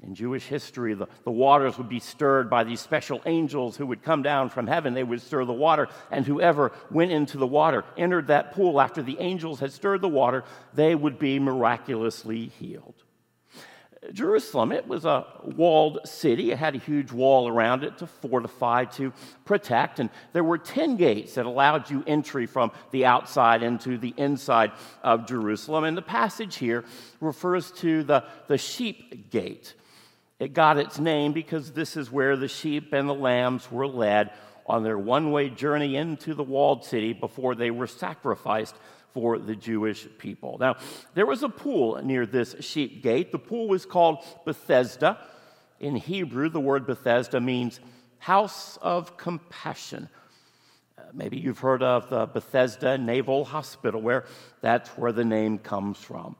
In 0.00 0.14
Jewish 0.14 0.46
history, 0.46 0.94
the, 0.94 1.08
the 1.24 1.30
waters 1.32 1.76
would 1.76 1.88
be 1.88 1.98
stirred 1.98 2.48
by 2.48 2.62
these 2.62 2.78
special 2.78 3.20
angels 3.26 3.76
who 3.76 3.86
would 3.86 4.04
come 4.04 4.22
down 4.22 4.48
from 4.48 4.68
heaven. 4.68 4.94
They 4.94 5.02
would 5.02 5.20
stir 5.20 5.44
the 5.44 5.52
water, 5.52 5.88
and 6.12 6.24
whoever 6.24 6.70
went 6.88 7.10
into 7.10 7.36
the 7.36 7.48
water, 7.48 7.82
entered 7.96 8.28
that 8.28 8.52
pool 8.52 8.80
after 8.80 9.02
the 9.02 9.18
angels 9.18 9.58
had 9.58 9.72
stirred 9.72 10.02
the 10.02 10.08
water, 10.08 10.44
they 10.72 10.94
would 10.94 11.18
be 11.18 11.40
miraculously 11.40 12.46
healed. 12.60 13.02
Jerusalem, 14.12 14.72
it 14.72 14.88
was 14.88 15.04
a 15.04 15.24
walled 15.44 16.00
city. 16.04 16.50
It 16.50 16.58
had 16.58 16.74
a 16.74 16.78
huge 16.78 17.12
wall 17.12 17.46
around 17.46 17.84
it 17.84 17.98
to 17.98 18.06
fortify, 18.08 18.86
to 18.96 19.12
protect. 19.44 20.00
And 20.00 20.10
there 20.32 20.42
were 20.42 20.58
10 20.58 20.96
gates 20.96 21.34
that 21.34 21.46
allowed 21.46 21.88
you 21.88 22.02
entry 22.06 22.46
from 22.46 22.72
the 22.90 23.06
outside 23.06 23.62
into 23.62 23.98
the 23.98 24.12
inside 24.16 24.72
of 25.04 25.26
Jerusalem. 25.26 25.84
And 25.84 25.96
the 25.96 26.02
passage 26.02 26.56
here 26.56 26.84
refers 27.20 27.70
to 27.72 28.02
the, 28.02 28.24
the 28.48 28.58
sheep 28.58 29.30
gate. 29.30 29.74
It 30.40 30.52
got 30.52 30.78
its 30.78 30.98
name 30.98 31.32
because 31.32 31.70
this 31.70 31.96
is 31.96 32.10
where 32.10 32.36
the 32.36 32.48
sheep 32.48 32.92
and 32.92 33.08
the 33.08 33.14
lambs 33.14 33.70
were 33.70 33.86
led 33.86 34.32
on 34.66 34.82
their 34.82 34.98
one 34.98 35.30
way 35.30 35.48
journey 35.48 35.94
into 35.94 36.34
the 36.34 36.42
walled 36.42 36.84
city 36.84 37.12
before 37.12 37.54
they 37.54 37.70
were 37.70 37.86
sacrificed 37.86 38.74
for 39.12 39.38
the 39.38 39.54
Jewish 39.54 40.06
people. 40.18 40.56
Now, 40.58 40.76
there 41.14 41.26
was 41.26 41.42
a 41.42 41.48
pool 41.48 42.00
near 42.02 42.26
this 42.26 42.56
sheep 42.60 43.02
gate. 43.02 43.32
The 43.32 43.38
pool 43.38 43.68
was 43.68 43.84
called 43.84 44.24
Bethesda. 44.44 45.18
In 45.80 45.96
Hebrew, 45.96 46.48
the 46.48 46.60
word 46.60 46.86
Bethesda 46.86 47.40
means 47.40 47.80
house 48.18 48.78
of 48.80 49.16
compassion. 49.16 50.08
Uh, 50.96 51.02
maybe 51.12 51.38
you've 51.38 51.58
heard 51.58 51.82
of 51.82 52.08
the 52.08 52.26
Bethesda 52.26 52.96
Naval 52.96 53.44
Hospital, 53.44 54.00
where 54.00 54.24
that's 54.60 54.88
where 54.90 55.12
the 55.12 55.24
name 55.24 55.58
comes 55.58 55.98
from. 55.98 56.36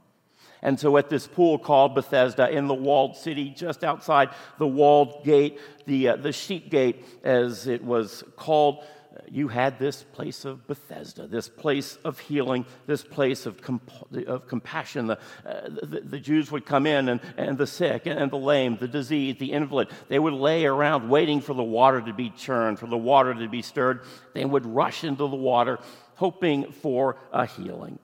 And 0.65 0.79
so, 0.79 0.97
at 0.97 1.11
this 1.11 1.27
pool 1.27 1.59
called 1.59 1.97
Bethesda 1.97 2.49
in 2.49 2.69
the 2.69 2.75
walled 2.75 3.17
city, 3.17 3.51
just 3.51 3.83
outside 3.83 4.31
the 4.59 4.67
walled 4.67 5.25
gate, 5.25 5.59
the, 5.87 6.11
uh, 6.11 6.17
the 6.17 6.33
sheep 6.33 6.71
gate, 6.71 7.05
as 7.25 7.67
it 7.67 7.83
was 7.83 8.23
called, 8.37 8.85
you 9.31 9.49
had 9.49 9.79
this 9.79 10.03
place 10.03 10.45
of 10.45 10.67
Bethesda, 10.67 11.27
this 11.27 11.49
place 11.49 11.99
of 12.05 12.19
healing, 12.19 12.65
this 12.87 13.03
place 13.03 13.47
of, 13.47 13.61
comp- 13.61 13.91
of 14.27 14.47
compassion. 14.47 15.07
The, 15.07 15.19
uh, 15.47 15.69
the, 15.83 16.01
the, 16.01 16.19
Jews 16.19 16.51
would 16.51 16.65
come 16.65 16.87
in, 16.87 17.09
and, 17.09 17.21
and 17.37 17.59
the 17.59 17.67
sick, 17.67 18.07
and 18.07 18.31
the 18.31 18.39
lame, 18.39 18.77
the 18.77 18.89
diseased, 18.89 19.39
the 19.39 19.53
invalid, 19.53 19.89
they 20.09 20.19
would 20.19 20.33
lay 20.33 20.65
around 20.65 21.09
waiting 21.09 21.41
for 21.41 21.55
the 21.55 21.63
water 21.63 22.01
to 22.01 22.13
be 22.13 22.31
churned, 22.31 22.79
for 22.79 22.87
the 22.87 22.97
water 22.97 23.35
to 23.35 23.49
be 23.49 23.63
stirred. 23.63 24.03
They 24.35 24.45
would 24.45 24.67
rush 24.67 25.05
into 25.05 25.29
the 25.29 25.37
water, 25.37 25.79
hoping 26.17 26.73
for 26.73 27.17
a 27.33 27.47
healing. 27.47 27.99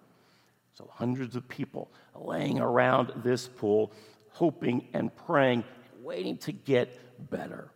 So, 0.75 0.91
hundreds 0.93 1.37
of 1.37 1.49
people 1.49 1.91
laying 2.15 2.61
around 2.61 3.13
this 3.17 3.49
pool, 3.49 3.93
hoping 4.31 4.89
and 4.93 5.15
praying, 5.15 5.65
waiting 6.03 6.37
to 6.39 6.53
get 6.53 7.31
better. 7.31 7.71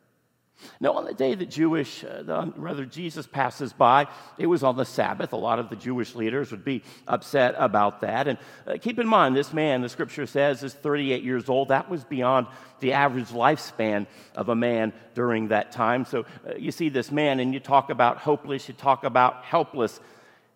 Now, 0.81 0.93
on 0.95 1.05
the 1.05 1.15
day 1.15 1.35
that 1.35 1.51
Jewish, 1.51 2.05
uh, 2.05 2.51
rather 2.57 2.85
Jesus 2.85 3.27
passes 3.27 3.73
by, 3.73 4.09
it 4.39 4.47
was 4.47 4.63
on 4.63 4.77
the 4.77 4.85
Sabbath. 4.85 5.33
A 5.33 5.37
lot 5.37 5.59
of 5.59 5.71
the 5.71 5.77
Jewish 5.77 6.15
leaders 6.15 6.51
would 6.51 6.65
be 6.65 6.83
upset 7.07 7.55
about 7.59 8.01
that. 8.01 8.29
And 8.29 8.39
uh, 8.67 8.77
keep 8.81 8.99
in 8.99 9.07
mind, 9.07 9.37
this 9.37 9.53
man, 9.53 9.83
the 9.83 9.89
scripture 9.89 10.27
says, 10.27 10.63
is 10.63 10.75
38 10.75 11.23
years 11.23 11.49
old. 11.49 11.69
That 11.69 11.89
was 11.89 12.05
beyond 12.05 12.47
the 12.81 12.93
average 12.93 13.29
lifespan 13.29 14.07
of 14.35 14.49
a 14.49 14.55
man 14.55 14.93
during 15.15 15.49
that 15.49 15.73
time. 15.73 16.05
So 16.05 16.27
uh, 16.47 16.55
you 16.57 16.73
see 16.73 16.89
this 16.89 17.11
man, 17.11 17.41
and 17.41 17.55
you 17.55 17.61
talk 17.61 17.91
about 17.91 18.19
hopeless, 18.19 18.69
you 18.69 18.75
talk 18.75 19.05
about 19.05 19.45
helpless. 19.45 20.01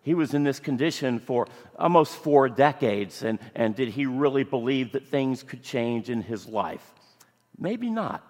He 0.03 0.13
was 0.13 0.33
in 0.33 0.43
this 0.43 0.59
condition 0.59 1.19
for 1.19 1.47
almost 1.77 2.15
four 2.15 2.47
decades. 2.47 3.23
And, 3.23 3.39
and 3.55 3.75
did 3.75 3.89
he 3.89 4.05
really 4.05 4.43
believe 4.43 4.93
that 4.93 5.07
things 5.07 5.43
could 5.43 5.63
change 5.63 6.09
in 6.09 6.21
his 6.21 6.47
life? 6.47 6.93
Maybe 7.57 7.89
not. 7.89 8.23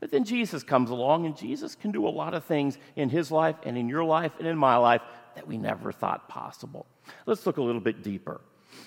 But 0.00 0.10
then 0.10 0.24
Jesus 0.24 0.62
comes 0.62 0.90
along, 0.90 1.26
and 1.26 1.36
Jesus 1.36 1.74
can 1.74 1.92
do 1.92 2.06
a 2.06 2.10
lot 2.10 2.34
of 2.34 2.44
things 2.44 2.78
in 2.96 3.10
his 3.10 3.30
life 3.30 3.56
and 3.64 3.76
in 3.76 3.88
your 3.88 4.04
life 4.04 4.32
and 4.38 4.48
in 4.48 4.56
my 4.56 4.76
life 4.76 5.02
that 5.34 5.46
we 5.46 5.58
never 5.58 5.92
thought 5.92 6.28
possible. 6.28 6.86
Let's 7.26 7.46
look 7.46 7.58
a 7.58 7.62
little 7.62 7.80
bit 7.80 8.02
deeper. 8.02 8.40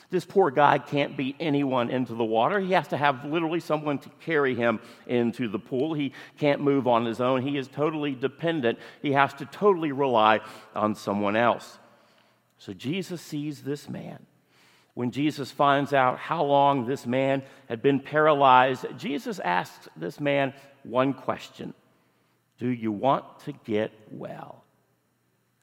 This 0.09 0.25
poor 0.25 0.49
guy 0.49 0.77
can't 0.77 1.15
beat 1.15 1.35
anyone 1.39 1.89
into 1.89 2.15
the 2.15 2.23
water. 2.23 2.59
He 2.59 2.71
has 2.71 2.87
to 2.89 2.97
have 2.97 3.25
literally 3.25 3.59
someone 3.59 3.99
to 3.99 4.09
carry 4.21 4.55
him 4.55 4.79
into 5.07 5.47
the 5.47 5.59
pool. 5.59 5.93
He 5.93 6.13
can't 6.37 6.61
move 6.61 6.87
on 6.87 7.05
his 7.05 7.19
own. 7.19 7.41
He 7.41 7.57
is 7.57 7.67
totally 7.67 8.15
dependent. 8.15 8.79
He 9.01 9.11
has 9.11 9.33
to 9.35 9.45
totally 9.45 9.91
rely 9.91 10.39
on 10.73 10.95
someone 10.95 11.35
else. 11.35 11.77
So 12.57 12.73
Jesus 12.73 13.21
sees 13.21 13.61
this 13.61 13.89
man 13.89 14.25
when 14.93 15.09
Jesus 15.09 15.49
finds 15.49 15.91
out 15.91 16.19
how 16.19 16.43
long 16.43 16.85
this 16.85 17.05
man 17.05 17.41
had 17.67 17.81
been 17.81 17.99
paralyzed, 17.99 18.85
Jesus 18.97 19.39
asks 19.39 19.89
this 19.95 20.19
man 20.19 20.53
one 20.83 21.13
question 21.13 21.73
Do 22.59 22.69
you 22.69 22.91
want 22.91 23.25
to 23.41 23.53
get 23.65 23.91
well? 24.11 24.63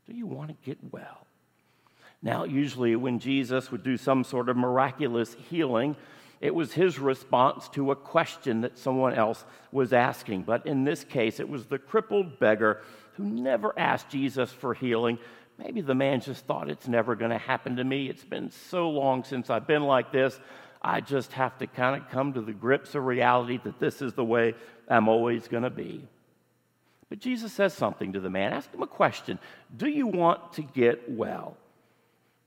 Do 0.08 0.14
you 0.16 0.26
want 0.26 0.50
to 0.50 0.56
get 0.64 0.78
well? 0.90 1.26
Now, 2.22 2.44
usually 2.44 2.96
when 2.96 3.18
Jesus 3.18 3.70
would 3.70 3.82
do 3.82 3.96
some 3.96 4.24
sort 4.24 4.48
of 4.48 4.56
miraculous 4.56 5.34
healing, 5.48 5.96
it 6.40 6.54
was 6.54 6.72
his 6.72 6.98
response 6.98 7.68
to 7.70 7.90
a 7.90 7.96
question 7.96 8.62
that 8.62 8.78
someone 8.78 9.14
else 9.14 9.44
was 9.72 9.92
asking. 9.92 10.42
But 10.42 10.66
in 10.66 10.84
this 10.84 11.04
case, 11.04 11.40
it 11.40 11.48
was 11.48 11.66
the 11.66 11.78
crippled 11.78 12.38
beggar 12.38 12.82
who 13.14 13.24
never 13.24 13.78
asked 13.78 14.10
Jesus 14.10 14.52
for 14.52 14.74
healing, 14.74 15.18
Maybe 15.62 15.82
the 15.82 15.94
man 15.94 16.20
just 16.20 16.46
thought 16.46 16.70
it's 16.70 16.88
never 16.88 17.14
going 17.14 17.32
to 17.32 17.38
happen 17.38 17.76
to 17.76 17.84
me. 17.84 18.08
It's 18.08 18.24
been 18.24 18.50
so 18.50 18.88
long 18.88 19.24
since 19.24 19.50
I've 19.50 19.66
been 19.66 19.82
like 19.82 20.10
this. 20.10 20.40
I 20.80 21.02
just 21.02 21.32
have 21.32 21.58
to 21.58 21.66
kind 21.66 22.00
of 22.00 22.08
come 22.08 22.32
to 22.32 22.40
the 22.40 22.54
grips 22.54 22.94
of 22.94 23.04
reality 23.04 23.60
that 23.64 23.78
this 23.78 24.00
is 24.00 24.14
the 24.14 24.24
way 24.24 24.54
I'm 24.90 25.09
always 25.09 25.49
going 25.49 25.62
to 25.62 25.70
be. 25.70 26.06
But 27.09 27.20
Jesus 27.20 27.52
says 27.52 27.75
something 27.75 28.12
to 28.12 28.20
the 28.20 28.30
man. 28.30 28.52
Ask 28.52 28.73
him 28.73 28.82
a 28.82 28.87
question 28.87 29.38
Do 29.76 29.88
you 29.88 30.06
want 30.06 30.54
to 30.54 30.62
get 30.62 31.11
well? 31.11 31.56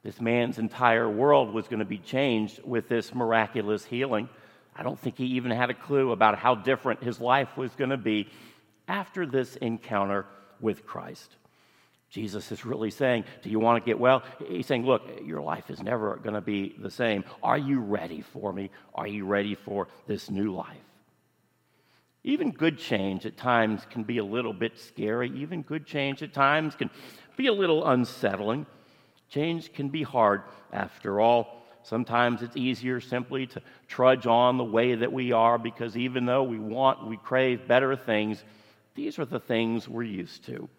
This 0.03 0.19
man's 0.19 0.57
entire 0.57 1.09
world 1.09 1.53
was 1.53 1.67
going 1.67 1.79
to 1.79 1.85
be 1.85 1.97
changed 1.97 2.59
with 2.65 2.89
this 2.89 3.15
miraculous 3.15 3.85
healing. 3.85 4.27
I 4.75 4.83
don't 4.83 4.99
think 4.99 5.17
he 5.17 5.25
even 5.25 5.51
had 5.51 5.69
a 5.69 5.73
clue 5.73 6.11
about 6.11 6.37
how 6.37 6.55
different 6.55 7.03
his 7.03 7.21
life 7.21 7.55
was 7.55 7.71
going 7.75 7.91
to 7.91 7.97
be 7.97 8.27
after 8.87 9.25
this 9.25 9.55
encounter 9.57 10.25
with 10.59 10.85
Christ. 10.85 11.35
Jesus 12.09 12.51
is 12.51 12.65
really 12.65 12.91
saying, 12.91 13.23
Do 13.41 13.49
you 13.49 13.59
want 13.59 13.83
to 13.83 13.85
get 13.85 13.99
well? 13.99 14.23
He's 14.47 14.67
saying, 14.67 14.85
Look, 14.85 15.03
your 15.23 15.41
life 15.41 15.69
is 15.69 15.81
never 15.81 16.17
going 16.17 16.35
to 16.35 16.41
be 16.41 16.75
the 16.77 16.91
same. 16.91 17.23
Are 17.41 17.57
you 17.57 17.79
ready 17.79 18.21
for 18.21 18.51
me? 18.53 18.69
Are 18.93 19.07
you 19.07 19.25
ready 19.25 19.55
for 19.55 19.87
this 20.05 20.29
new 20.29 20.53
life? 20.53 20.77
Even 22.23 22.51
good 22.51 22.77
change 22.77 23.25
at 23.25 23.35
times 23.35 23.85
can 23.89 24.03
be 24.03 24.17
a 24.17 24.23
little 24.23 24.53
bit 24.53 24.79
scary. 24.79 25.29
Even 25.35 25.61
good 25.61 25.85
change 25.85 26.23
at 26.23 26.33
times 26.33 26.75
can 26.75 26.89
be 27.35 27.47
a 27.47 27.53
little 27.53 27.85
unsettling. 27.85 28.65
Change 29.29 29.73
can 29.73 29.89
be 29.89 30.03
hard 30.03 30.43
after 30.71 31.19
all. 31.19 31.63
Sometimes 31.83 32.41
it's 32.41 32.55
easier 32.55 33.01
simply 33.01 33.45
to 33.47 33.61
trudge 33.89 34.25
on 34.25 34.57
the 34.57 34.63
way 34.63 34.95
that 34.95 35.11
we 35.11 35.33
are 35.33 35.57
because 35.57 35.97
even 35.97 36.25
though 36.25 36.43
we 36.43 36.57
want, 36.57 37.05
we 37.05 37.17
crave 37.17 37.67
better 37.67 37.95
things, 37.95 38.41
these 38.95 39.19
are 39.19 39.25
the 39.25 39.39
things 39.39 39.89
we're 39.89 40.03
used 40.03 40.45
to. 40.45 40.69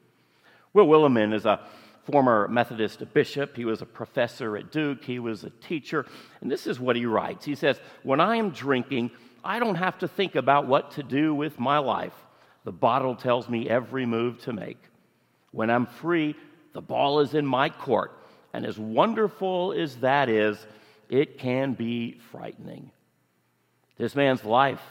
Will 0.72 0.86
Willimon 0.86 1.34
is 1.34 1.44
a 1.44 1.60
former 2.04 2.48
Methodist 2.48 3.02
bishop. 3.12 3.56
He 3.56 3.64
was 3.64 3.82
a 3.82 3.86
professor 3.86 4.56
at 4.56 4.70
Duke. 4.70 5.04
He 5.04 5.18
was 5.18 5.44
a 5.44 5.50
teacher. 5.50 6.06
And 6.40 6.50
this 6.50 6.66
is 6.66 6.80
what 6.80 6.96
he 6.96 7.06
writes 7.06 7.44
He 7.44 7.54
says, 7.54 7.80
When 8.02 8.20
I 8.20 8.36
am 8.36 8.50
drinking, 8.50 9.10
I 9.44 9.58
don't 9.58 9.74
have 9.74 9.98
to 9.98 10.08
think 10.08 10.34
about 10.34 10.66
what 10.66 10.92
to 10.92 11.02
do 11.02 11.34
with 11.34 11.58
my 11.58 11.78
life. 11.78 12.14
The 12.64 12.72
bottle 12.72 13.14
tells 13.14 13.48
me 13.48 13.68
every 13.68 14.06
move 14.06 14.40
to 14.42 14.52
make. 14.52 14.78
When 15.52 15.70
I'm 15.70 15.86
free, 15.86 16.34
the 16.72 16.80
ball 16.80 17.20
is 17.20 17.34
in 17.34 17.46
my 17.46 17.68
court. 17.68 18.18
And 18.52 18.64
as 18.64 18.78
wonderful 18.78 19.72
as 19.72 19.96
that 19.96 20.28
is, 20.28 20.58
it 21.08 21.38
can 21.38 21.74
be 21.74 22.18
frightening. 22.30 22.90
This 23.98 24.16
man's 24.16 24.44
life 24.44 24.82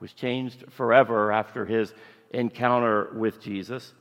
was 0.00 0.12
changed 0.12 0.64
forever 0.70 1.30
after 1.30 1.66
his 1.66 1.92
encounter 2.30 3.10
with 3.14 3.40
Jesus. 3.40 3.92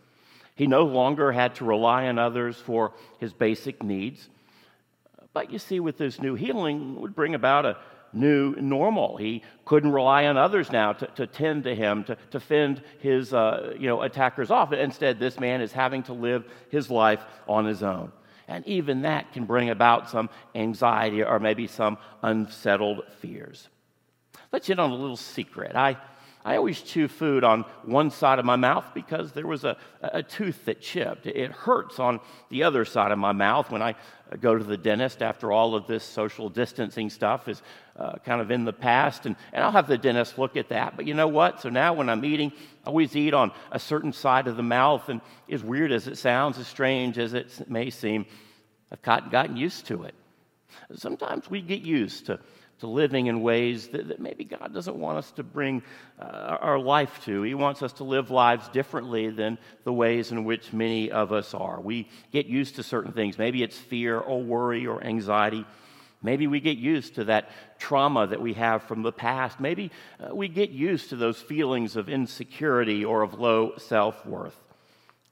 He 0.55 0.67
no 0.67 0.83
longer 0.83 1.31
had 1.31 1.55
to 1.55 1.65
rely 1.65 2.07
on 2.07 2.17
others 2.17 2.57
for 2.57 2.93
his 3.19 3.33
basic 3.33 3.83
needs. 3.83 4.29
But 5.33 5.51
you 5.51 5.59
see, 5.59 5.79
with 5.79 5.97
this 5.97 6.19
new 6.19 6.33
healing, 6.33 6.99
would 7.01 7.15
bring 7.15 7.35
about 7.35 7.65
a 7.65 7.77
new 8.13 8.55
normal. 8.55 9.17
He 9.17 9.43
couldn't 9.65 9.91
rely 9.91 10.25
on 10.27 10.37
others 10.37 10.71
now 10.71 10.93
to, 10.93 11.07
to 11.07 11.27
tend 11.27 11.63
to 11.65 11.75
him, 11.75 12.03
to, 12.05 12.17
to 12.31 12.39
fend 12.39 12.81
his 12.99 13.33
uh, 13.33 13.73
you 13.77 13.87
know, 13.87 14.01
attackers 14.01 14.51
off. 14.51 14.71
Instead, 14.73 15.19
this 15.19 15.39
man 15.39 15.61
is 15.61 15.71
having 15.71 16.03
to 16.03 16.13
live 16.13 16.45
his 16.69 16.89
life 16.89 17.23
on 17.47 17.65
his 17.65 17.83
own. 17.83 18.11
And 18.47 18.65
even 18.65 19.01
that 19.01 19.33
can 19.33 19.45
bring 19.45 19.69
about 19.69 20.09
some 20.09 20.29
anxiety 20.55 21.23
or 21.23 21.39
maybe 21.39 21.67
some 21.67 21.97
unsettled 22.23 23.01
fears. 23.19 23.67
Let's 24.51 24.69
in 24.69 24.79
on 24.79 24.91
a 24.91 24.95
little 24.95 25.17
secret. 25.17 25.75
I 25.75 25.97
I 26.47 26.55
always 26.55 26.81
chew 26.81 27.09
food 27.09 27.43
on 27.43 27.65
one 27.83 28.09
side 28.09 28.39
of 28.39 28.45
my 28.45 28.55
mouth 28.55 28.85
because 28.93 29.33
there 29.33 29.45
was 29.45 29.65
a, 29.65 29.75
a 30.01 30.23
tooth 30.23 30.63
that 30.63 30.79
chipped. 30.79 31.27
It 31.27 31.51
hurts 31.51 31.99
on 31.99 32.21
the 32.49 32.63
other 32.63 32.85
side 32.85 33.11
of 33.11 33.19
my 33.19 33.33
mouth 33.33 33.69
when 33.69 33.81
I 33.81 33.95
go 34.39 34.57
to 34.57 34.63
the 34.63 34.77
dentist 34.77 35.21
after 35.21 35.51
all 35.51 35.75
of 35.75 35.87
this 35.87 36.05
social 36.05 36.47
distancing 36.47 37.09
stuff 37.09 37.49
is 37.49 37.61
uh, 37.97 38.17
kind 38.25 38.41
of 38.41 38.51
in 38.51 38.65
the 38.65 38.73
past. 38.73 39.25
And, 39.25 39.35
and 39.53 39.63
I'll 39.63 39.71
have 39.71 39.87
the 39.87 39.97
dentist 39.97 40.37
look 40.37 40.55
at 40.55 40.69
that. 40.69 40.95
But 40.95 41.07
you 41.07 41.13
know 41.13 41.27
what? 41.27 41.61
So 41.61 41.69
now 41.69 41.93
when 41.93 42.09
I'm 42.09 42.23
eating, 42.23 42.51
I 42.85 42.89
always 42.89 43.15
eat 43.15 43.33
on 43.33 43.51
a 43.71 43.79
certain 43.79 44.13
side 44.13 44.47
of 44.47 44.55
the 44.55 44.63
mouth. 44.63 45.09
And 45.09 45.21
as 45.49 45.63
weird 45.63 45.91
as 45.91 46.07
it 46.07 46.17
sounds, 46.17 46.57
as 46.57 46.67
strange 46.67 47.17
as 47.17 47.33
it 47.33 47.69
may 47.69 47.89
seem, 47.89 48.25
I've 48.91 49.01
gotten, 49.01 49.57
used 49.57 49.87
to 49.87 50.03
it. 50.03 50.15
Sometimes 50.95 51.49
we 51.49 51.61
get 51.61 51.81
used 51.81 52.27
to 52.27 52.39
to 52.79 52.87
living 52.87 53.25
in 53.25 53.41
ways 53.41 53.87
that, 53.87 54.07
that, 54.07 54.19
maybe 54.19 54.43
God 54.43 54.71
doesn't 54.73 54.95
want 54.95 55.17
us 55.17 55.31
to 55.31 55.43
bring 55.43 55.81
uh, 56.19 56.57
our 56.61 56.77
life 56.77 57.21
to. 57.25 57.41
He 57.41 57.55
wants 57.55 57.81
us 57.81 57.93
to 57.93 58.03
live 58.03 58.29
lives 58.29 58.69
differently 58.69 59.29
than 59.29 59.57
the 59.83 59.93
ways 59.93 60.31
in 60.31 60.43
which 60.43 60.73
many 60.73 61.09
of 61.09 61.31
us 61.31 61.53
are. 61.53 61.81
We 61.81 62.07
get 62.31 62.45
used 62.45 62.75
to 62.75 62.83
certain 62.83 63.13
things. 63.13 63.37
Maybe 63.37 63.63
it's 63.63 63.77
fear 63.77 64.19
or 64.19 64.43
worry 64.43 64.85
or 64.85 65.03
anxiety. 65.03 65.65
Maybe 66.21 66.47
we 66.47 66.59
get 66.59 66.77
used 66.77 67.15
to 67.15 67.25
that 67.25 67.49
trauma 67.77 68.27
that 68.27 68.41
we 68.41 68.53
have 68.53 68.83
from 68.83 69.03
the 69.03 69.11
past. 69.11 69.59
Maybe 69.59 69.91
uh, 70.19 70.33
we 70.33 70.47
get 70.47 70.71
used 70.71 71.09
to 71.09 71.15
those 71.15 71.39
feelings 71.39 71.95
of 71.95 72.09
insecurity 72.09 73.05
or 73.05 73.21
of 73.21 73.39
low 73.39 73.77
self 73.77 74.25
worth. 74.25 74.57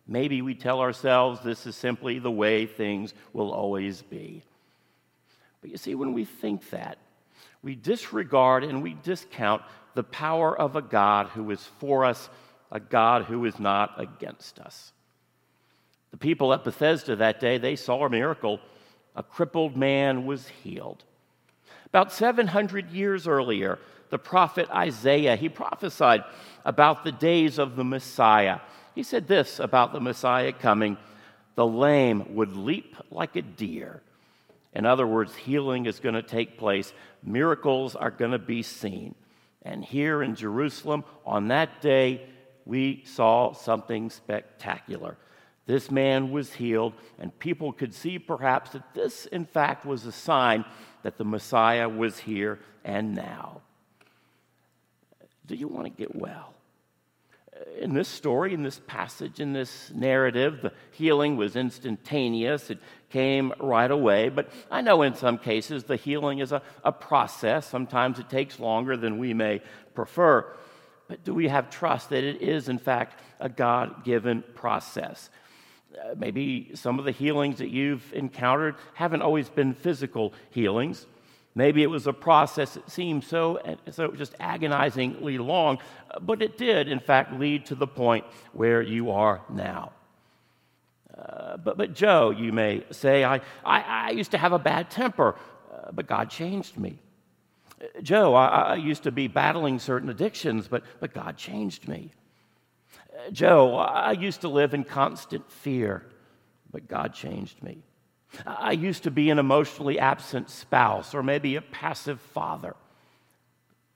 Maybe 0.08 0.42
we 0.42 0.54
tell 0.54 0.82
ourselves 0.82 1.42
this 1.42 1.65
is 1.65 1.75
simply 1.75 2.20
the 2.20 2.32
way 2.32 2.68
things 2.68 3.13
will 3.34 3.51
always 3.51 4.04
be. 4.04 4.44
But 5.62 5.72
you 5.72 5.77
see, 5.77 5.96
when 5.96 6.13
we 6.13 6.25
think 6.25 6.70
that, 6.70 7.00
we 7.63 7.74
disregard 7.74 8.63
and 8.63 8.84
we 8.84 8.94
discount 8.94 9.63
the 9.96 10.04
power 10.04 10.56
of 10.56 10.75
a 10.75 10.82
God 10.84 11.27
who 11.30 11.50
is 11.50 11.65
for 11.80 12.06
us, 12.06 12.30
a 12.72 12.80
God 12.80 13.24
who 13.24 13.46
is 13.46 13.60
not 13.60 14.00
against 14.00 14.60
us. 14.60 14.92
The 16.12 16.18
people 16.18 16.54
at 16.54 16.63
Bethesda 16.63 17.15
that 17.15 17.39
day, 17.39 17.58
they 17.58 17.75
saw 17.75 18.06
a 18.06 18.10
miracle. 18.10 18.60
A 19.16 19.24
crippled 19.24 19.78
man 19.78 20.26
was 20.26 20.48
healed. 20.48 21.04
About 21.88 22.12
700 22.12 22.92
years 22.92 23.28
earlier, 23.28 23.80
the 24.10 24.20
prophet 24.20 24.70
Isaiah, 24.70 25.36
he 25.36 25.50
prophesied 25.50 26.24
about 26.66 27.04
the 27.04 27.12
days 27.12 27.58
of 27.58 27.76
the 27.76 27.84
Messiah. 27.84 28.60
He 28.94 29.04
said 29.04 29.28
this 29.28 29.60
about 29.60 29.94
the 29.94 30.00
Messiah 30.00 30.52
coming 30.52 30.98
the 31.56 31.66
lame 31.66 32.36
would 32.36 32.56
leap 32.56 32.98
like 33.10 33.36
a 33.36 33.42
deer. 33.42 34.02
In 34.74 34.86
other 34.86 35.08
words, 35.08 35.34
healing 35.36 35.86
is 35.86 36.02
going 36.02 36.16
to 36.16 36.22
take 36.22 36.58
place, 36.58 36.94
miracles 37.24 37.96
are 37.96 38.12
going 38.12 38.32
to 38.32 38.40
be 38.40 38.62
seen. 38.62 39.16
And 39.62 39.84
here 39.84 40.22
in 40.22 40.36
Jerusalem, 40.36 41.06
on 41.26 41.48
that 41.48 41.82
day, 41.82 42.28
we 42.66 43.04
saw 43.06 43.54
something 43.54 44.10
spectacular. 44.10 45.18
This 45.66 45.90
man 45.90 46.32
was 46.32 46.54
healed, 46.54 46.94
and 47.18 47.38
people 47.40 47.74
could 47.74 47.94
see 47.94 48.20
perhaps 48.20 48.72
that 48.72 48.94
this, 48.94 49.26
in 49.26 49.46
fact, 49.46 49.86
was 49.86 50.06
a 50.06 50.12
sign 50.12 50.64
that 51.04 51.18
the 51.18 51.26
Messiah 51.26 51.90
was 51.90 52.20
here 52.20 52.60
and 52.84 53.16
now. 53.16 53.62
Do 55.48 55.56
you 55.56 55.68
want 55.68 55.86
to 55.86 55.90
get 55.90 56.16
well? 56.16 56.56
in 57.80 57.94
this 57.94 58.08
story, 58.08 58.54
in 58.54 58.64
this 58.64 58.82
passage, 58.88 59.40
in 59.40 59.54
this 59.54 59.92
narrative, 59.94 60.62
the 60.62 60.72
healing 60.92 61.38
was 61.38 61.56
instantaneous. 61.56 62.70
It 62.70 62.80
came 63.10 63.54
right 63.60 63.90
away. 63.90 64.30
But 64.30 64.50
I 64.70 64.82
know 64.82 65.02
in 65.02 65.16
some 65.16 65.38
cases 65.38 65.84
the 65.84 65.96
healing 65.96 66.40
is 66.40 66.52
a, 66.52 66.62
a 66.84 66.92
process. 66.92 67.66
Sometimes 67.66 68.20
it 68.20 68.30
takes 68.30 68.60
longer 68.60 68.98
than 68.98 69.18
we 69.18 69.34
may 69.34 69.62
prefer. 69.94 70.46
But 71.08 71.24
do 71.24 71.34
we 71.34 71.48
have 71.48 71.70
trust 71.70 72.10
that 72.10 72.24
it 72.24 72.42
is, 72.42 72.68
in 72.68 72.80
fact, 72.80 73.22
a 73.40 73.48
God 73.48 74.04
given 74.04 74.44
process? 74.56 75.30
Uh, 75.98 76.16
maybe 76.18 76.72
some 76.74 77.00
of 77.00 77.06
the 77.06 77.12
healings 77.12 77.58
that 77.60 77.70
you've 77.70 78.12
encountered 78.14 78.75
haven't 78.94 79.22
always 79.22 79.50
been 79.50 79.74
physical 79.74 80.34
healings. 80.50 81.06
Maybe 81.54 81.84
it 81.84 81.90
was 81.90 82.06
a 82.06 82.14
process 82.14 82.74
that 82.74 82.90
seemed 82.92 83.24
so, 83.24 83.60
so 83.92 84.10
just 84.10 84.36
agonizingly 84.42 85.38
long, 85.38 85.78
but 86.20 86.42
it 86.42 86.58
did, 86.58 86.90
in 86.90 87.00
fact, 87.00 87.34
lead 87.34 87.66
to 87.68 87.75
the 87.75 87.88
point 87.88 88.25
where 88.52 88.82
you 88.82 89.12
are 89.12 89.42
now. 89.50 89.94
Uh, 91.18 91.56
but, 91.56 91.78
but 91.78 91.94
Joe, 91.94 92.32
you 92.32 92.52
may 92.52 92.84
say, 92.92 93.24
I, 93.24 93.36
I, 93.64 93.82
I 93.82 94.10
used 94.10 94.32
to 94.32 94.38
have 94.38 94.52
a 94.52 94.60
bad 94.60 94.90
temper, 94.90 95.36
uh, 95.74 95.92
but 95.94 96.08
God 96.08 96.30
changed 96.30 96.78
me. 96.78 97.00
Joe, 98.02 98.36
I, 98.36 98.48
I, 98.48 98.75
used 98.75 99.04
to 99.04 99.12
be 99.12 99.28
battling 99.28 99.80
certain 99.80 100.10
addictions, 100.10 100.68
but, 100.68 100.84
but 101.00 101.14
God 101.14 101.38
changed 101.38 101.88
me. 101.88 102.12
Joe, 103.32 103.76
I 103.76 104.12
used 104.12 104.42
to 104.42 104.50
live 104.50 104.74
in 104.74 104.84
constant 104.84 105.50
fear, 105.52 106.06
but 106.72 106.88
God 106.88 107.14
changed 107.14 107.62
me. 107.64 107.84
I 108.46 108.74
used 108.74 109.04
to 109.04 109.12
be 109.12 109.30
an 109.30 109.40
emotionally 109.40 110.00
absent 110.00 110.50
spouse 110.50 111.14
or 111.14 111.24
maybe 111.24 111.56
a 111.56 111.62
passive 111.62 112.20
father. 112.20 112.76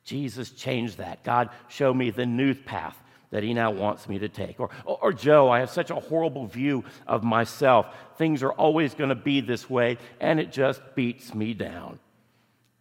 Jesus 0.04 0.52
changed 0.52 0.98
that. 0.98 1.24
God 1.24 1.50
showed 1.68 1.96
me 1.96 2.10
the 2.10 2.26
new 2.26 2.54
path 2.54 2.98
that 3.32 3.44
He 3.44 3.54
now 3.54 3.72
wants 3.72 4.08
me 4.10 4.20
to 4.20 4.30
take. 4.30 4.60
Or, 4.60 4.70
or, 4.86 5.14
Joe, 5.14 5.50
I 5.50 5.60
have 5.60 5.70
such 5.70 5.92
a 5.92 5.96
horrible 5.96 6.48
view 6.48 6.84
of 7.06 7.24
myself. 7.24 7.86
Things 8.18 8.42
are 8.42 8.52
always 8.52 8.96
going 8.96 9.10
to 9.10 9.16
be 9.16 9.42
this 9.42 9.70
way, 9.70 9.98
and 10.20 10.40
it 10.40 10.52
just 10.52 10.82
beats 10.96 11.34
me 11.36 11.54
down. 11.54 12.00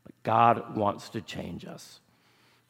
But 0.04 0.14
God 0.22 0.76
wants 0.76 1.10
to 1.10 1.20
change 1.20 1.66
us. 1.66 2.00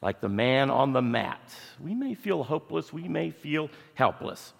Like 0.01 0.21
the 0.21 0.29
man 0.29 0.69
on 0.69 0.93
the 0.93 1.01
mat, 1.01 1.41
we 1.79 1.93
may 1.93 2.15
feel 2.15 2.43
hopeless, 2.43 2.93
we 2.93 3.07
may 3.07 3.31
feel 3.31 3.69
helpless, 3.95 4.53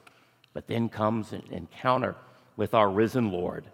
but 0.54 0.67
then 0.67 0.89
comes 0.89 1.32
an 1.32 1.43
encounter 1.52 2.15
with 2.58 2.73
our 2.73 2.89
risen 2.89 3.32
Lord 3.32 3.65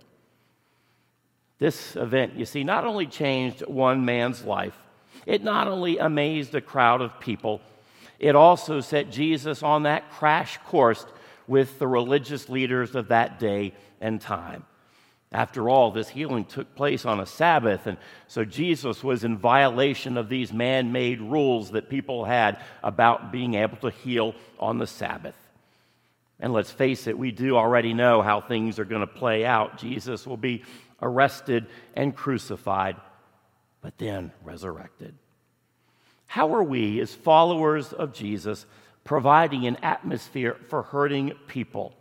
this 1.58 1.96
event, 1.96 2.36
you 2.36 2.46
see, 2.46 2.64
not 2.64 2.86
only 2.86 3.06
changed 3.06 3.62
one 3.66 4.04
man's 4.04 4.44
life, 4.44 4.78
it 5.26 5.44
not 5.44 5.68
only 5.68 5.98
amazed 5.98 6.54
a 6.56 6.62
crowd 6.62 7.02
of 7.02 7.20
people, 7.20 7.62
it 8.20 8.36
also 8.36 8.82
set 8.82 9.12
Jesus 9.12 9.64
on 9.64 9.84
that 9.84 10.12
crash 10.12 10.58
course 10.66 11.06
with 11.48 11.80
the 11.80 11.88
religious 11.88 12.50
leaders 12.50 12.96
of 12.96 13.10
that 13.10 13.40
day 13.40 13.74
and 14.02 14.20
time. 14.20 14.66
After 15.36 15.70
all, 15.70 15.92
this 15.92 16.10
healing 16.10 16.46
took 16.46 16.74
place 16.76 17.06
on 17.06 17.20
a 17.20 17.26
Sabbath, 17.26 17.86
and 17.86 17.98
so 18.28 18.46
Jesus 18.46 19.04
was 19.04 19.24
in 19.24 19.38
violation 19.38 20.18
of 20.18 20.30
these 20.30 20.54
man 20.54 20.92
made 20.92 21.22
rules 21.22 21.72
that 21.72 21.90
people 21.90 22.26
had 22.26 22.60
about 22.82 23.32
being 23.32 23.56
able 23.56 23.78
to 23.78 23.90
heal 23.90 24.34
on 24.60 24.80
the 24.80 24.88
Sabbath. 24.88 25.36
And 26.40 26.54
let's 26.54 26.72
face 26.72 27.08
it, 27.08 27.18
we 27.18 27.32
do 27.32 27.58
already 27.58 27.94
know 27.94 28.22
how 28.22 28.42
things 28.42 28.80
are 28.80 28.86
going 28.86 29.02
to 29.02 29.08
play 29.08 29.46
out. 29.46 29.78
Jesus 29.78 30.26
will 30.26 30.38
be 30.38 30.64
arrested, 31.02 31.68
and 31.94 32.16
crucified, 32.16 32.96
but 33.82 33.98
then 33.98 34.32
resurrected. 34.44 35.16
How 36.28 36.54
are 36.56 36.64
we, 36.64 37.00
as 37.00 37.14
followers 37.14 37.94
of 37.94 38.14
Jesus, 38.14 38.66
providing 39.04 39.68
an 39.68 39.78
atmosphere 39.78 40.58
for 40.70 40.84
hurting 40.84 41.34
people? 41.48 41.94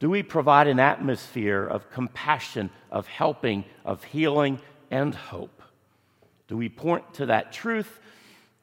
Do 0.00 0.08
we 0.08 0.22
provide 0.22 0.68
an 0.68 0.78
atmosphere 0.78 1.66
of 1.66 1.90
compassion, 1.90 2.70
of 2.90 3.08
helping, 3.08 3.64
of 3.84 4.04
healing, 4.04 4.60
and 4.90 5.14
hope? 5.14 5.62
Do 6.46 6.56
we 6.56 6.68
point 6.68 7.14
to 7.14 7.26
that 7.26 7.52
truth, 7.52 7.98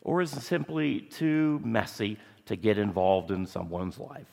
or 0.01 0.21
is 0.21 0.33
it 0.33 0.41
simply 0.41 1.01
too 1.01 1.59
messy 1.63 2.17
to 2.45 2.55
get 2.55 2.77
involved 2.77 3.31
in 3.31 3.45
someone's 3.45 3.99
life? 3.99 4.27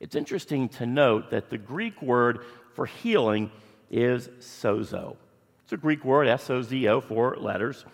It's 0.00 0.16
interesting 0.16 0.68
to 0.70 0.86
note 0.86 1.30
that 1.30 1.48
the 1.48 1.58
Greek 1.58 2.02
word 2.02 2.40
for 2.74 2.86
healing 2.86 3.50
is 3.90 4.28
sozo. 4.40 5.16
It's 5.62 5.72
a 5.72 5.76
Greek 5.76 6.04
word, 6.04 6.26
S 6.26 6.50
O 6.50 6.62
Z 6.62 6.88
O, 6.88 7.00
four 7.00 7.36
letters. 7.36 7.84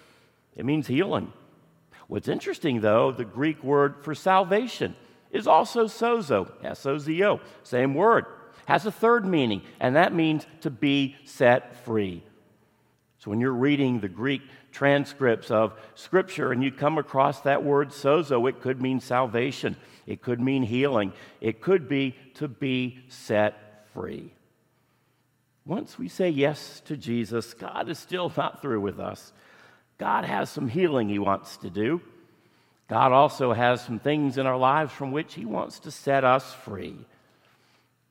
It 0.57 0.64
means 0.64 0.87
healing. 0.87 1.33
What's 2.07 2.29
interesting, 2.29 2.81
though, 2.81 3.12
the 3.12 3.24
Greek 3.24 3.62
word 3.62 3.96
for 4.02 4.14
salvation 4.14 4.96
is 5.30 5.46
also 5.46 5.86
sozo, 5.86 6.50
S 6.64 6.86
O 6.86 6.98
Z 6.98 7.24
O, 7.24 7.40
same 7.62 7.94
word. 7.94 8.26
Has 8.66 8.84
a 8.86 8.92
third 8.92 9.24
meaning, 9.24 9.62
and 9.78 9.96
that 9.96 10.12
means 10.12 10.46
to 10.62 10.70
be 10.70 11.16
set 11.24 11.84
free. 11.84 12.22
So 13.18 13.30
when 13.30 13.40
you're 13.40 13.52
reading 13.52 14.00
the 14.00 14.08
Greek 14.08 14.42
transcripts 14.72 15.50
of 15.50 15.72
Scripture 15.94 16.52
and 16.52 16.62
you 16.62 16.70
come 16.70 16.98
across 16.98 17.40
that 17.40 17.64
word 17.64 17.90
sozo, 17.90 18.48
it 18.48 18.60
could 18.60 18.80
mean 18.82 19.00
salvation, 19.00 19.76
it 20.06 20.20
could 20.20 20.40
mean 20.40 20.62
healing, 20.62 21.12
it 21.40 21.60
could 21.60 21.88
be 21.88 22.14
to 22.34 22.48
be 22.48 22.98
set 23.08 23.86
free. 23.92 24.32
Once 25.64 25.98
we 25.98 26.08
say 26.08 26.28
yes 26.28 26.80
to 26.84 26.96
Jesus, 26.96 27.54
God 27.54 27.88
is 27.88 27.98
still 27.98 28.32
not 28.36 28.62
through 28.62 28.80
with 28.80 29.00
us. 29.00 29.32
God 29.98 30.24
has 30.24 30.48
some 30.50 30.68
healing 30.68 31.08
He 31.08 31.18
wants 31.18 31.56
to 31.58 31.70
do. 31.70 32.00
God 32.88 33.12
also 33.12 33.53
has 33.53 33.81
some 33.81 33.99
things 33.99 34.38
in 34.38 34.46
our 34.46 34.57
lives 34.57 34.92
from 34.92 35.12
which 35.12 35.35
He 35.35 35.44
wants 35.44 35.81
to 35.81 35.90
set 35.90 36.25
us 36.25 36.55
free. 36.55 36.96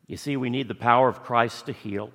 You 0.07 0.17
see, 0.17 0.37
we 0.37 0.49
need 0.49 0.67
the 0.67 0.75
power 0.75 1.07
of 1.07 1.23
Christ 1.23 1.67
to 1.67 1.73
heal. 1.73 2.11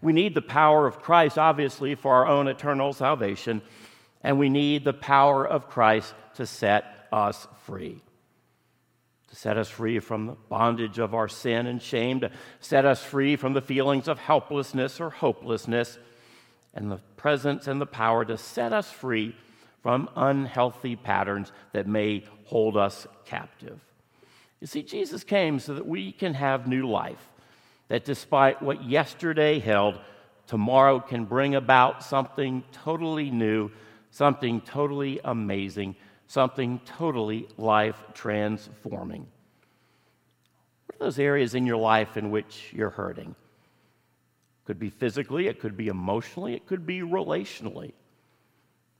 We 0.00 0.12
need 0.12 0.34
the 0.34 0.42
power 0.42 0.86
of 0.86 1.00
Christ, 1.00 1.38
obviously, 1.38 1.94
for 1.94 2.14
our 2.14 2.26
own 2.26 2.48
eternal 2.48 2.92
salvation. 2.92 3.62
And 4.22 4.38
we 4.38 4.48
need 4.48 4.84
the 4.84 4.92
power 4.92 5.46
of 5.46 5.68
Christ 5.68 6.14
to 6.34 6.46
set 6.46 6.84
us 7.12 7.46
free 7.64 8.02
to 9.30 9.36
set 9.36 9.56
us 9.56 9.68
free 9.68 10.00
from 10.00 10.26
the 10.26 10.36
bondage 10.48 10.98
of 10.98 11.14
our 11.14 11.28
sin 11.28 11.66
and 11.66 11.80
shame, 11.80 12.20
to 12.20 12.30
set 12.58 12.84
us 12.84 13.02
free 13.02 13.36
from 13.36 13.52
the 13.52 13.62
feelings 13.62 14.08
of 14.08 14.18
helplessness 14.18 15.00
or 15.00 15.10
hopelessness, 15.10 15.98
and 16.74 16.90
the 16.90 16.98
presence 17.16 17.68
and 17.68 17.80
the 17.80 17.86
power 17.86 18.24
to 18.24 18.36
set 18.36 18.72
us 18.72 18.90
free 18.90 19.34
from 19.82 20.08
unhealthy 20.16 20.96
patterns 20.96 21.52
that 21.72 21.86
may 21.86 22.24
hold 22.44 22.76
us 22.76 23.06
captive. 23.24 23.80
You 24.60 24.66
see, 24.66 24.82
Jesus 24.82 25.24
came 25.24 25.58
so 25.58 25.74
that 25.74 25.86
we 25.86 26.12
can 26.12 26.34
have 26.34 26.66
new 26.66 26.88
life, 26.88 27.26
that 27.88 28.04
despite 28.04 28.60
what 28.60 28.84
yesterday 28.84 29.58
held, 29.58 29.98
tomorrow 30.46 31.00
can 31.00 31.24
bring 31.24 31.54
about 31.54 32.02
something 32.02 32.62
totally 32.72 33.30
new, 33.30 33.70
something 34.10 34.60
totally 34.60 35.20
amazing 35.24 35.96
something 36.30 36.80
totally 36.84 37.48
life 37.58 38.00
transforming. 38.14 39.26
What 40.86 40.94
are 40.94 41.04
those 41.06 41.18
areas 41.18 41.56
in 41.56 41.66
your 41.66 41.76
life 41.76 42.16
in 42.16 42.30
which 42.30 42.70
you're 42.72 42.90
hurting? 42.90 43.30
It 43.30 44.64
could 44.64 44.78
be 44.78 44.90
physically, 44.90 45.48
it 45.48 45.58
could 45.58 45.76
be 45.76 45.88
emotionally, 45.88 46.54
it 46.54 46.68
could 46.68 46.86
be 46.86 47.00
relationally. 47.00 47.94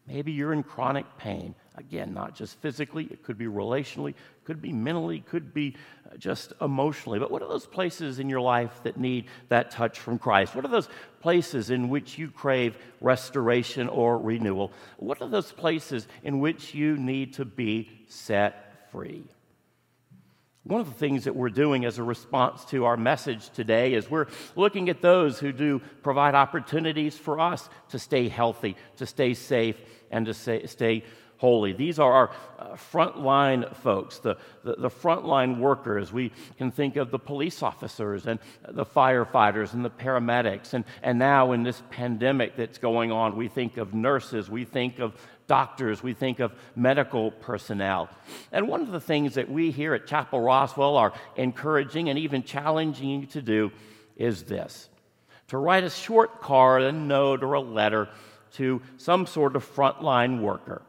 Maybe 0.07 0.33
you're 0.33 0.53
in 0.53 0.63
chronic 0.63 1.07
pain, 1.19 1.55
Again, 1.81 2.13
not 2.13 2.35
just 2.35 2.59
physically, 2.59 3.05
it 3.11 3.23
could 3.23 3.39
be 3.39 3.47
relationally, 3.47 4.15
could 4.45 4.61
be 4.61 4.71
mentally, 4.71 5.21
could 5.21 5.55
be 5.55 5.77
uh, 6.07 6.17
just 6.19 6.53
emotionally. 6.61 7.19
But 7.19 7.31
what 7.31 7.43
are 7.43 7.49
those 7.49 7.67
places 7.67 8.19
in 8.19 8.29
your 8.29 8.43
life 8.43 8.83
that 8.83 8.99
need 8.99 9.27
that 9.49 9.71
touch 9.71 9.99
from 9.99 10.19
Christ? 10.19 10.55
What 10.55 10.67
are 10.67 10.71
those 10.71 10.91
places 11.21 11.71
in 11.71 11.89
which 11.89 12.19
you 12.19 12.31
crave 12.31 12.77
restoration 13.01 13.89
or 13.89 14.19
renewal? 14.19 14.73
What 14.99 15.23
are 15.23 15.29
those 15.29 15.53
places 15.53 16.07
in 16.23 16.41
which 16.41 16.75
you 16.75 16.99
need 16.99 17.35
to 17.35 17.47
be 17.47 17.89
set 18.09 18.91
free? 18.93 19.25
One 20.71 20.81
of 20.81 20.87
the 20.87 20.95
things 20.95 21.25
that 21.25 21.35
we're 21.35 21.49
doing 21.49 21.85
as 21.85 21.99
a 21.99 22.05
response 22.05 22.65
to 22.67 22.85
our 22.85 22.97
message 22.97 23.51
today 23.51 23.95
is 23.95 24.09
we're 24.09 24.29
looking 24.55 24.89
at 24.89 25.03
those 25.03 25.41
who 25.41 25.51
do 25.51 25.81
provide 26.01 26.37
opportunities 26.37 27.19
for 27.19 27.41
us 27.41 27.69
to 27.89 27.99
stay 27.99 28.29
healthy, 28.29 28.77
to 28.99 29.05
stay 29.05 29.35
safe, 29.35 29.75
and 30.13 30.27
to 30.27 30.33
stay 30.33 31.03
holy. 31.41 31.73
These 31.73 31.99
are 31.99 32.13
our 32.13 32.31
uh, 32.59 32.77
frontline 32.93 33.75
folks, 33.77 34.19
the, 34.19 34.37
the, 34.63 34.75
the 34.77 34.91
frontline 34.91 35.59
workers. 35.59 36.13
We 36.13 36.33
can 36.59 36.71
think 36.71 36.97
of 36.97 37.11
the 37.11 37.19
police 37.19 37.63
officers 37.63 38.27
and 38.27 38.39
the 38.69 38.85
firefighters 38.85 39.73
and 39.73 39.83
the 39.83 39.91
paramedics. 39.91 40.75
And, 40.75 40.85
and 41.03 41.19
now, 41.19 41.53
in 41.53 41.63
this 41.63 41.83
pandemic 41.91 42.57
that's 42.57 42.77
going 42.77 43.11
on, 43.11 43.37
we 43.37 43.49
think 43.49 43.79
of 43.79 43.95
nurses, 43.95 44.51
we 44.51 44.67
think 44.67 44.99
of 44.99 45.15
doctors, 45.47 46.03
we 46.03 46.13
think 46.13 46.41
of 46.41 46.53
medical 46.77 47.31
personnel. 47.31 48.11
And 48.53 48.69
one 48.69 48.83
of 48.83 48.91
the 48.91 49.01
things 49.01 49.35
that 49.35 49.51
we 49.51 49.71
here 49.71 49.95
at 49.95 50.07
Chapel 50.07 50.41
Roswell 50.41 50.99
are 50.99 51.15
encouraging 51.37 52.11
and 52.11 52.19
even 52.19 52.43
challenging 52.43 53.09
you 53.09 53.27
to 53.29 53.41
do 53.41 53.73
is 54.15 54.43
this 54.43 54.91
to 55.49 55.57
write 55.57 55.85
a 55.85 55.91
short 55.91 56.43
card, 56.43 56.83
a 56.83 56.93
note, 56.93 57.43
or 57.43 57.55
a 57.55 57.61
letter 57.61 58.11
to 58.53 58.83
some 58.99 59.27
sort 59.27 59.57
of 59.57 59.65
frontline 59.75 60.41
worker. 60.41 60.83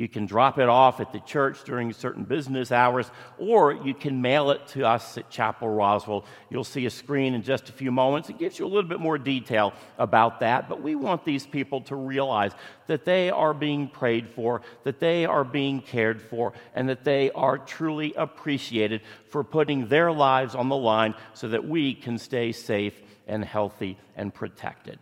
You 0.00 0.08
can 0.08 0.24
drop 0.24 0.58
it 0.58 0.66
off 0.66 0.98
at 1.00 1.12
the 1.12 1.20
church 1.20 1.62
during 1.64 1.92
certain 1.92 2.24
business 2.24 2.72
hours, 2.72 3.10
or 3.36 3.74
you 3.74 3.92
can 3.92 4.22
mail 4.22 4.50
it 4.50 4.66
to 4.68 4.86
us 4.86 5.18
at 5.18 5.28
Chapel 5.28 5.68
Roswell. 5.68 6.24
You'll 6.48 6.64
see 6.64 6.86
a 6.86 6.90
screen 6.90 7.34
in 7.34 7.42
just 7.42 7.68
a 7.68 7.72
few 7.72 7.92
moments. 7.92 8.30
It 8.30 8.38
gives 8.38 8.58
you 8.58 8.64
a 8.64 8.72
little 8.72 8.88
bit 8.88 8.98
more 8.98 9.18
detail 9.18 9.74
about 9.98 10.40
that, 10.40 10.70
but 10.70 10.80
we 10.80 10.94
want 10.94 11.26
these 11.26 11.46
people 11.46 11.82
to 11.82 11.96
realize 11.96 12.52
that 12.86 13.04
they 13.04 13.28
are 13.28 13.52
being 13.52 13.88
prayed 13.88 14.30
for, 14.30 14.62
that 14.84 15.00
they 15.00 15.26
are 15.26 15.44
being 15.44 15.82
cared 15.82 16.22
for, 16.22 16.54
and 16.74 16.88
that 16.88 17.04
they 17.04 17.30
are 17.32 17.58
truly 17.58 18.14
appreciated 18.14 19.02
for 19.28 19.44
putting 19.44 19.88
their 19.88 20.10
lives 20.10 20.54
on 20.54 20.70
the 20.70 20.76
line 20.76 21.14
so 21.34 21.46
that 21.46 21.68
we 21.68 21.92
can 21.92 22.16
stay 22.16 22.52
safe 22.52 23.02
and 23.26 23.44
healthy 23.44 23.98
and 24.16 24.32
protected. 24.32 24.98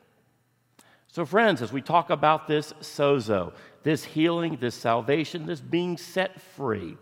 So, 1.11 1.25
friends, 1.25 1.63
as 1.63 1.73
we 1.73 1.83
talk 1.83 2.11
about 2.11 2.47
this 2.47 2.73
sozo, 2.81 3.53
this 3.83 4.05
healing, 4.05 4.59
this 4.61 4.75
salvation, 4.75 5.47
this 5.47 5.61
being 5.61 5.97
set 5.97 6.41
free, 6.41 6.97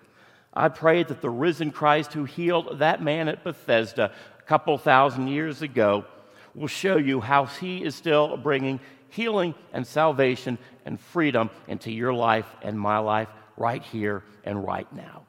I 0.53 0.69
pray 0.69 1.03
that 1.03 1.21
the 1.21 1.31
risen 1.31 1.71
Christ 1.71 2.15
who 2.15 2.25
healed 2.25 2.79
that 2.79 3.03
man 3.03 3.29
at 3.29 3.45
Bethesda 3.45 4.11
a 4.39 4.43
couple 4.43 4.79
thousand 4.79 5.29
years 5.29 5.61
ago 5.61 6.07
will 6.55 6.67
show 6.67 6.97
you 6.97 7.21
how 7.21 7.45
he 7.45 7.85
is 7.85 7.95
still 7.95 8.37
bringing 8.39 8.81
healing 9.11 9.55
and 9.73 9.87
salvation 9.87 10.59
and 10.87 10.99
freedom 10.99 11.51
into 11.69 11.93
your 11.93 12.15
life 12.15 12.47
and 12.63 12.79
my 12.81 12.99
life 12.99 13.29
right 13.57 13.83
here 13.83 14.25
and 14.45 14.65
right 14.65 14.91
now. 14.95 15.25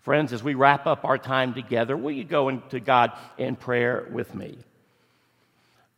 Friends, 0.00 0.32
as 0.32 0.42
we 0.42 0.54
wrap 0.54 0.86
up 0.86 1.04
our 1.04 1.18
time 1.18 1.54
together, 1.54 1.96
will 1.96 2.10
you 2.10 2.24
go 2.24 2.48
into 2.48 2.80
God 2.80 3.12
in 3.38 3.54
prayer 3.54 4.08
with 4.10 4.34
me? 4.34 4.58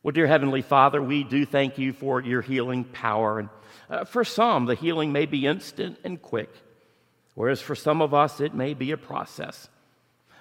Well, 0.04 0.12
dear 0.12 0.26
Heavenly 0.26 0.60
Father, 0.60 1.00
we 1.00 1.24
do 1.24 1.46
thank 1.46 1.78
you 1.78 1.94
for 1.94 2.20
your 2.20 2.42
healing 2.42 2.84
power. 2.84 3.38
And 3.38 3.48
uh, 3.88 4.04
for 4.04 4.22
some, 4.22 4.66
the 4.66 4.74
healing 4.74 5.12
may 5.12 5.24
be 5.24 5.46
instant 5.46 5.96
and 6.04 6.20
quick, 6.20 6.50
whereas 7.34 7.62
for 7.62 7.74
some 7.74 8.02
of 8.02 8.12
us, 8.12 8.38
it 8.38 8.52
may 8.52 8.74
be 8.74 8.90
a 8.90 8.98
process. 8.98 9.66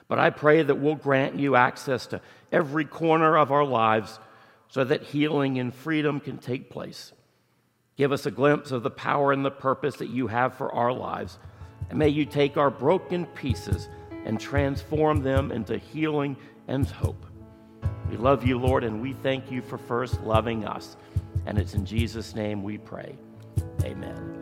But 0.09 0.19
I 0.19 0.31
pray 0.31 0.63
that 0.63 0.75
we'll 0.75 0.95
grant 0.95 1.39
you 1.39 1.55
access 1.55 2.07
to 2.07 2.19
every 2.51 2.83
corner 2.83 3.37
of 3.37 3.53
our 3.53 3.63
lives 3.63 4.19
so 4.67 4.83
that 4.83 5.01
healing 5.01 5.57
and 5.59 5.73
freedom 5.73 6.19
can 6.19 6.39
take 6.39 6.69
place. 6.69 7.13
Give 7.95 8.11
us 8.11 8.25
a 8.25 8.31
glimpse 8.31 8.71
of 8.71 8.83
the 8.83 8.91
power 8.91 9.31
and 9.31 9.45
the 9.45 9.49
purpose 9.49 9.95
that 9.95 10.09
you 10.09 10.27
have 10.27 10.57
for 10.57 10.75
our 10.75 10.91
lives. 10.91 11.39
And 11.89 11.97
may 11.97 12.09
you 12.09 12.25
take 12.25 12.57
our 12.57 12.69
broken 12.69 13.27
pieces 13.27 13.87
and 14.25 14.41
transform 14.41 15.23
them 15.23 15.53
into 15.53 15.77
healing 15.77 16.35
and 16.67 16.85
hope. 16.85 17.25
We 18.13 18.19
love 18.19 18.45
you, 18.45 18.59
Lord, 18.59 18.83
and 18.83 19.01
we 19.01 19.13
thank 19.13 19.49
you 19.49 19.63
for 19.63 19.79
first 19.79 20.21
loving 20.21 20.65
us. 20.65 20.97
And 21.47 21.57
it's 21.57 21.73
in 21.73 21.83
Jesus' 21.83 22.35
name 22.35 22.61
we 22.61 22.77
pray. 22.77 23.17
Amen. 23.83 24.33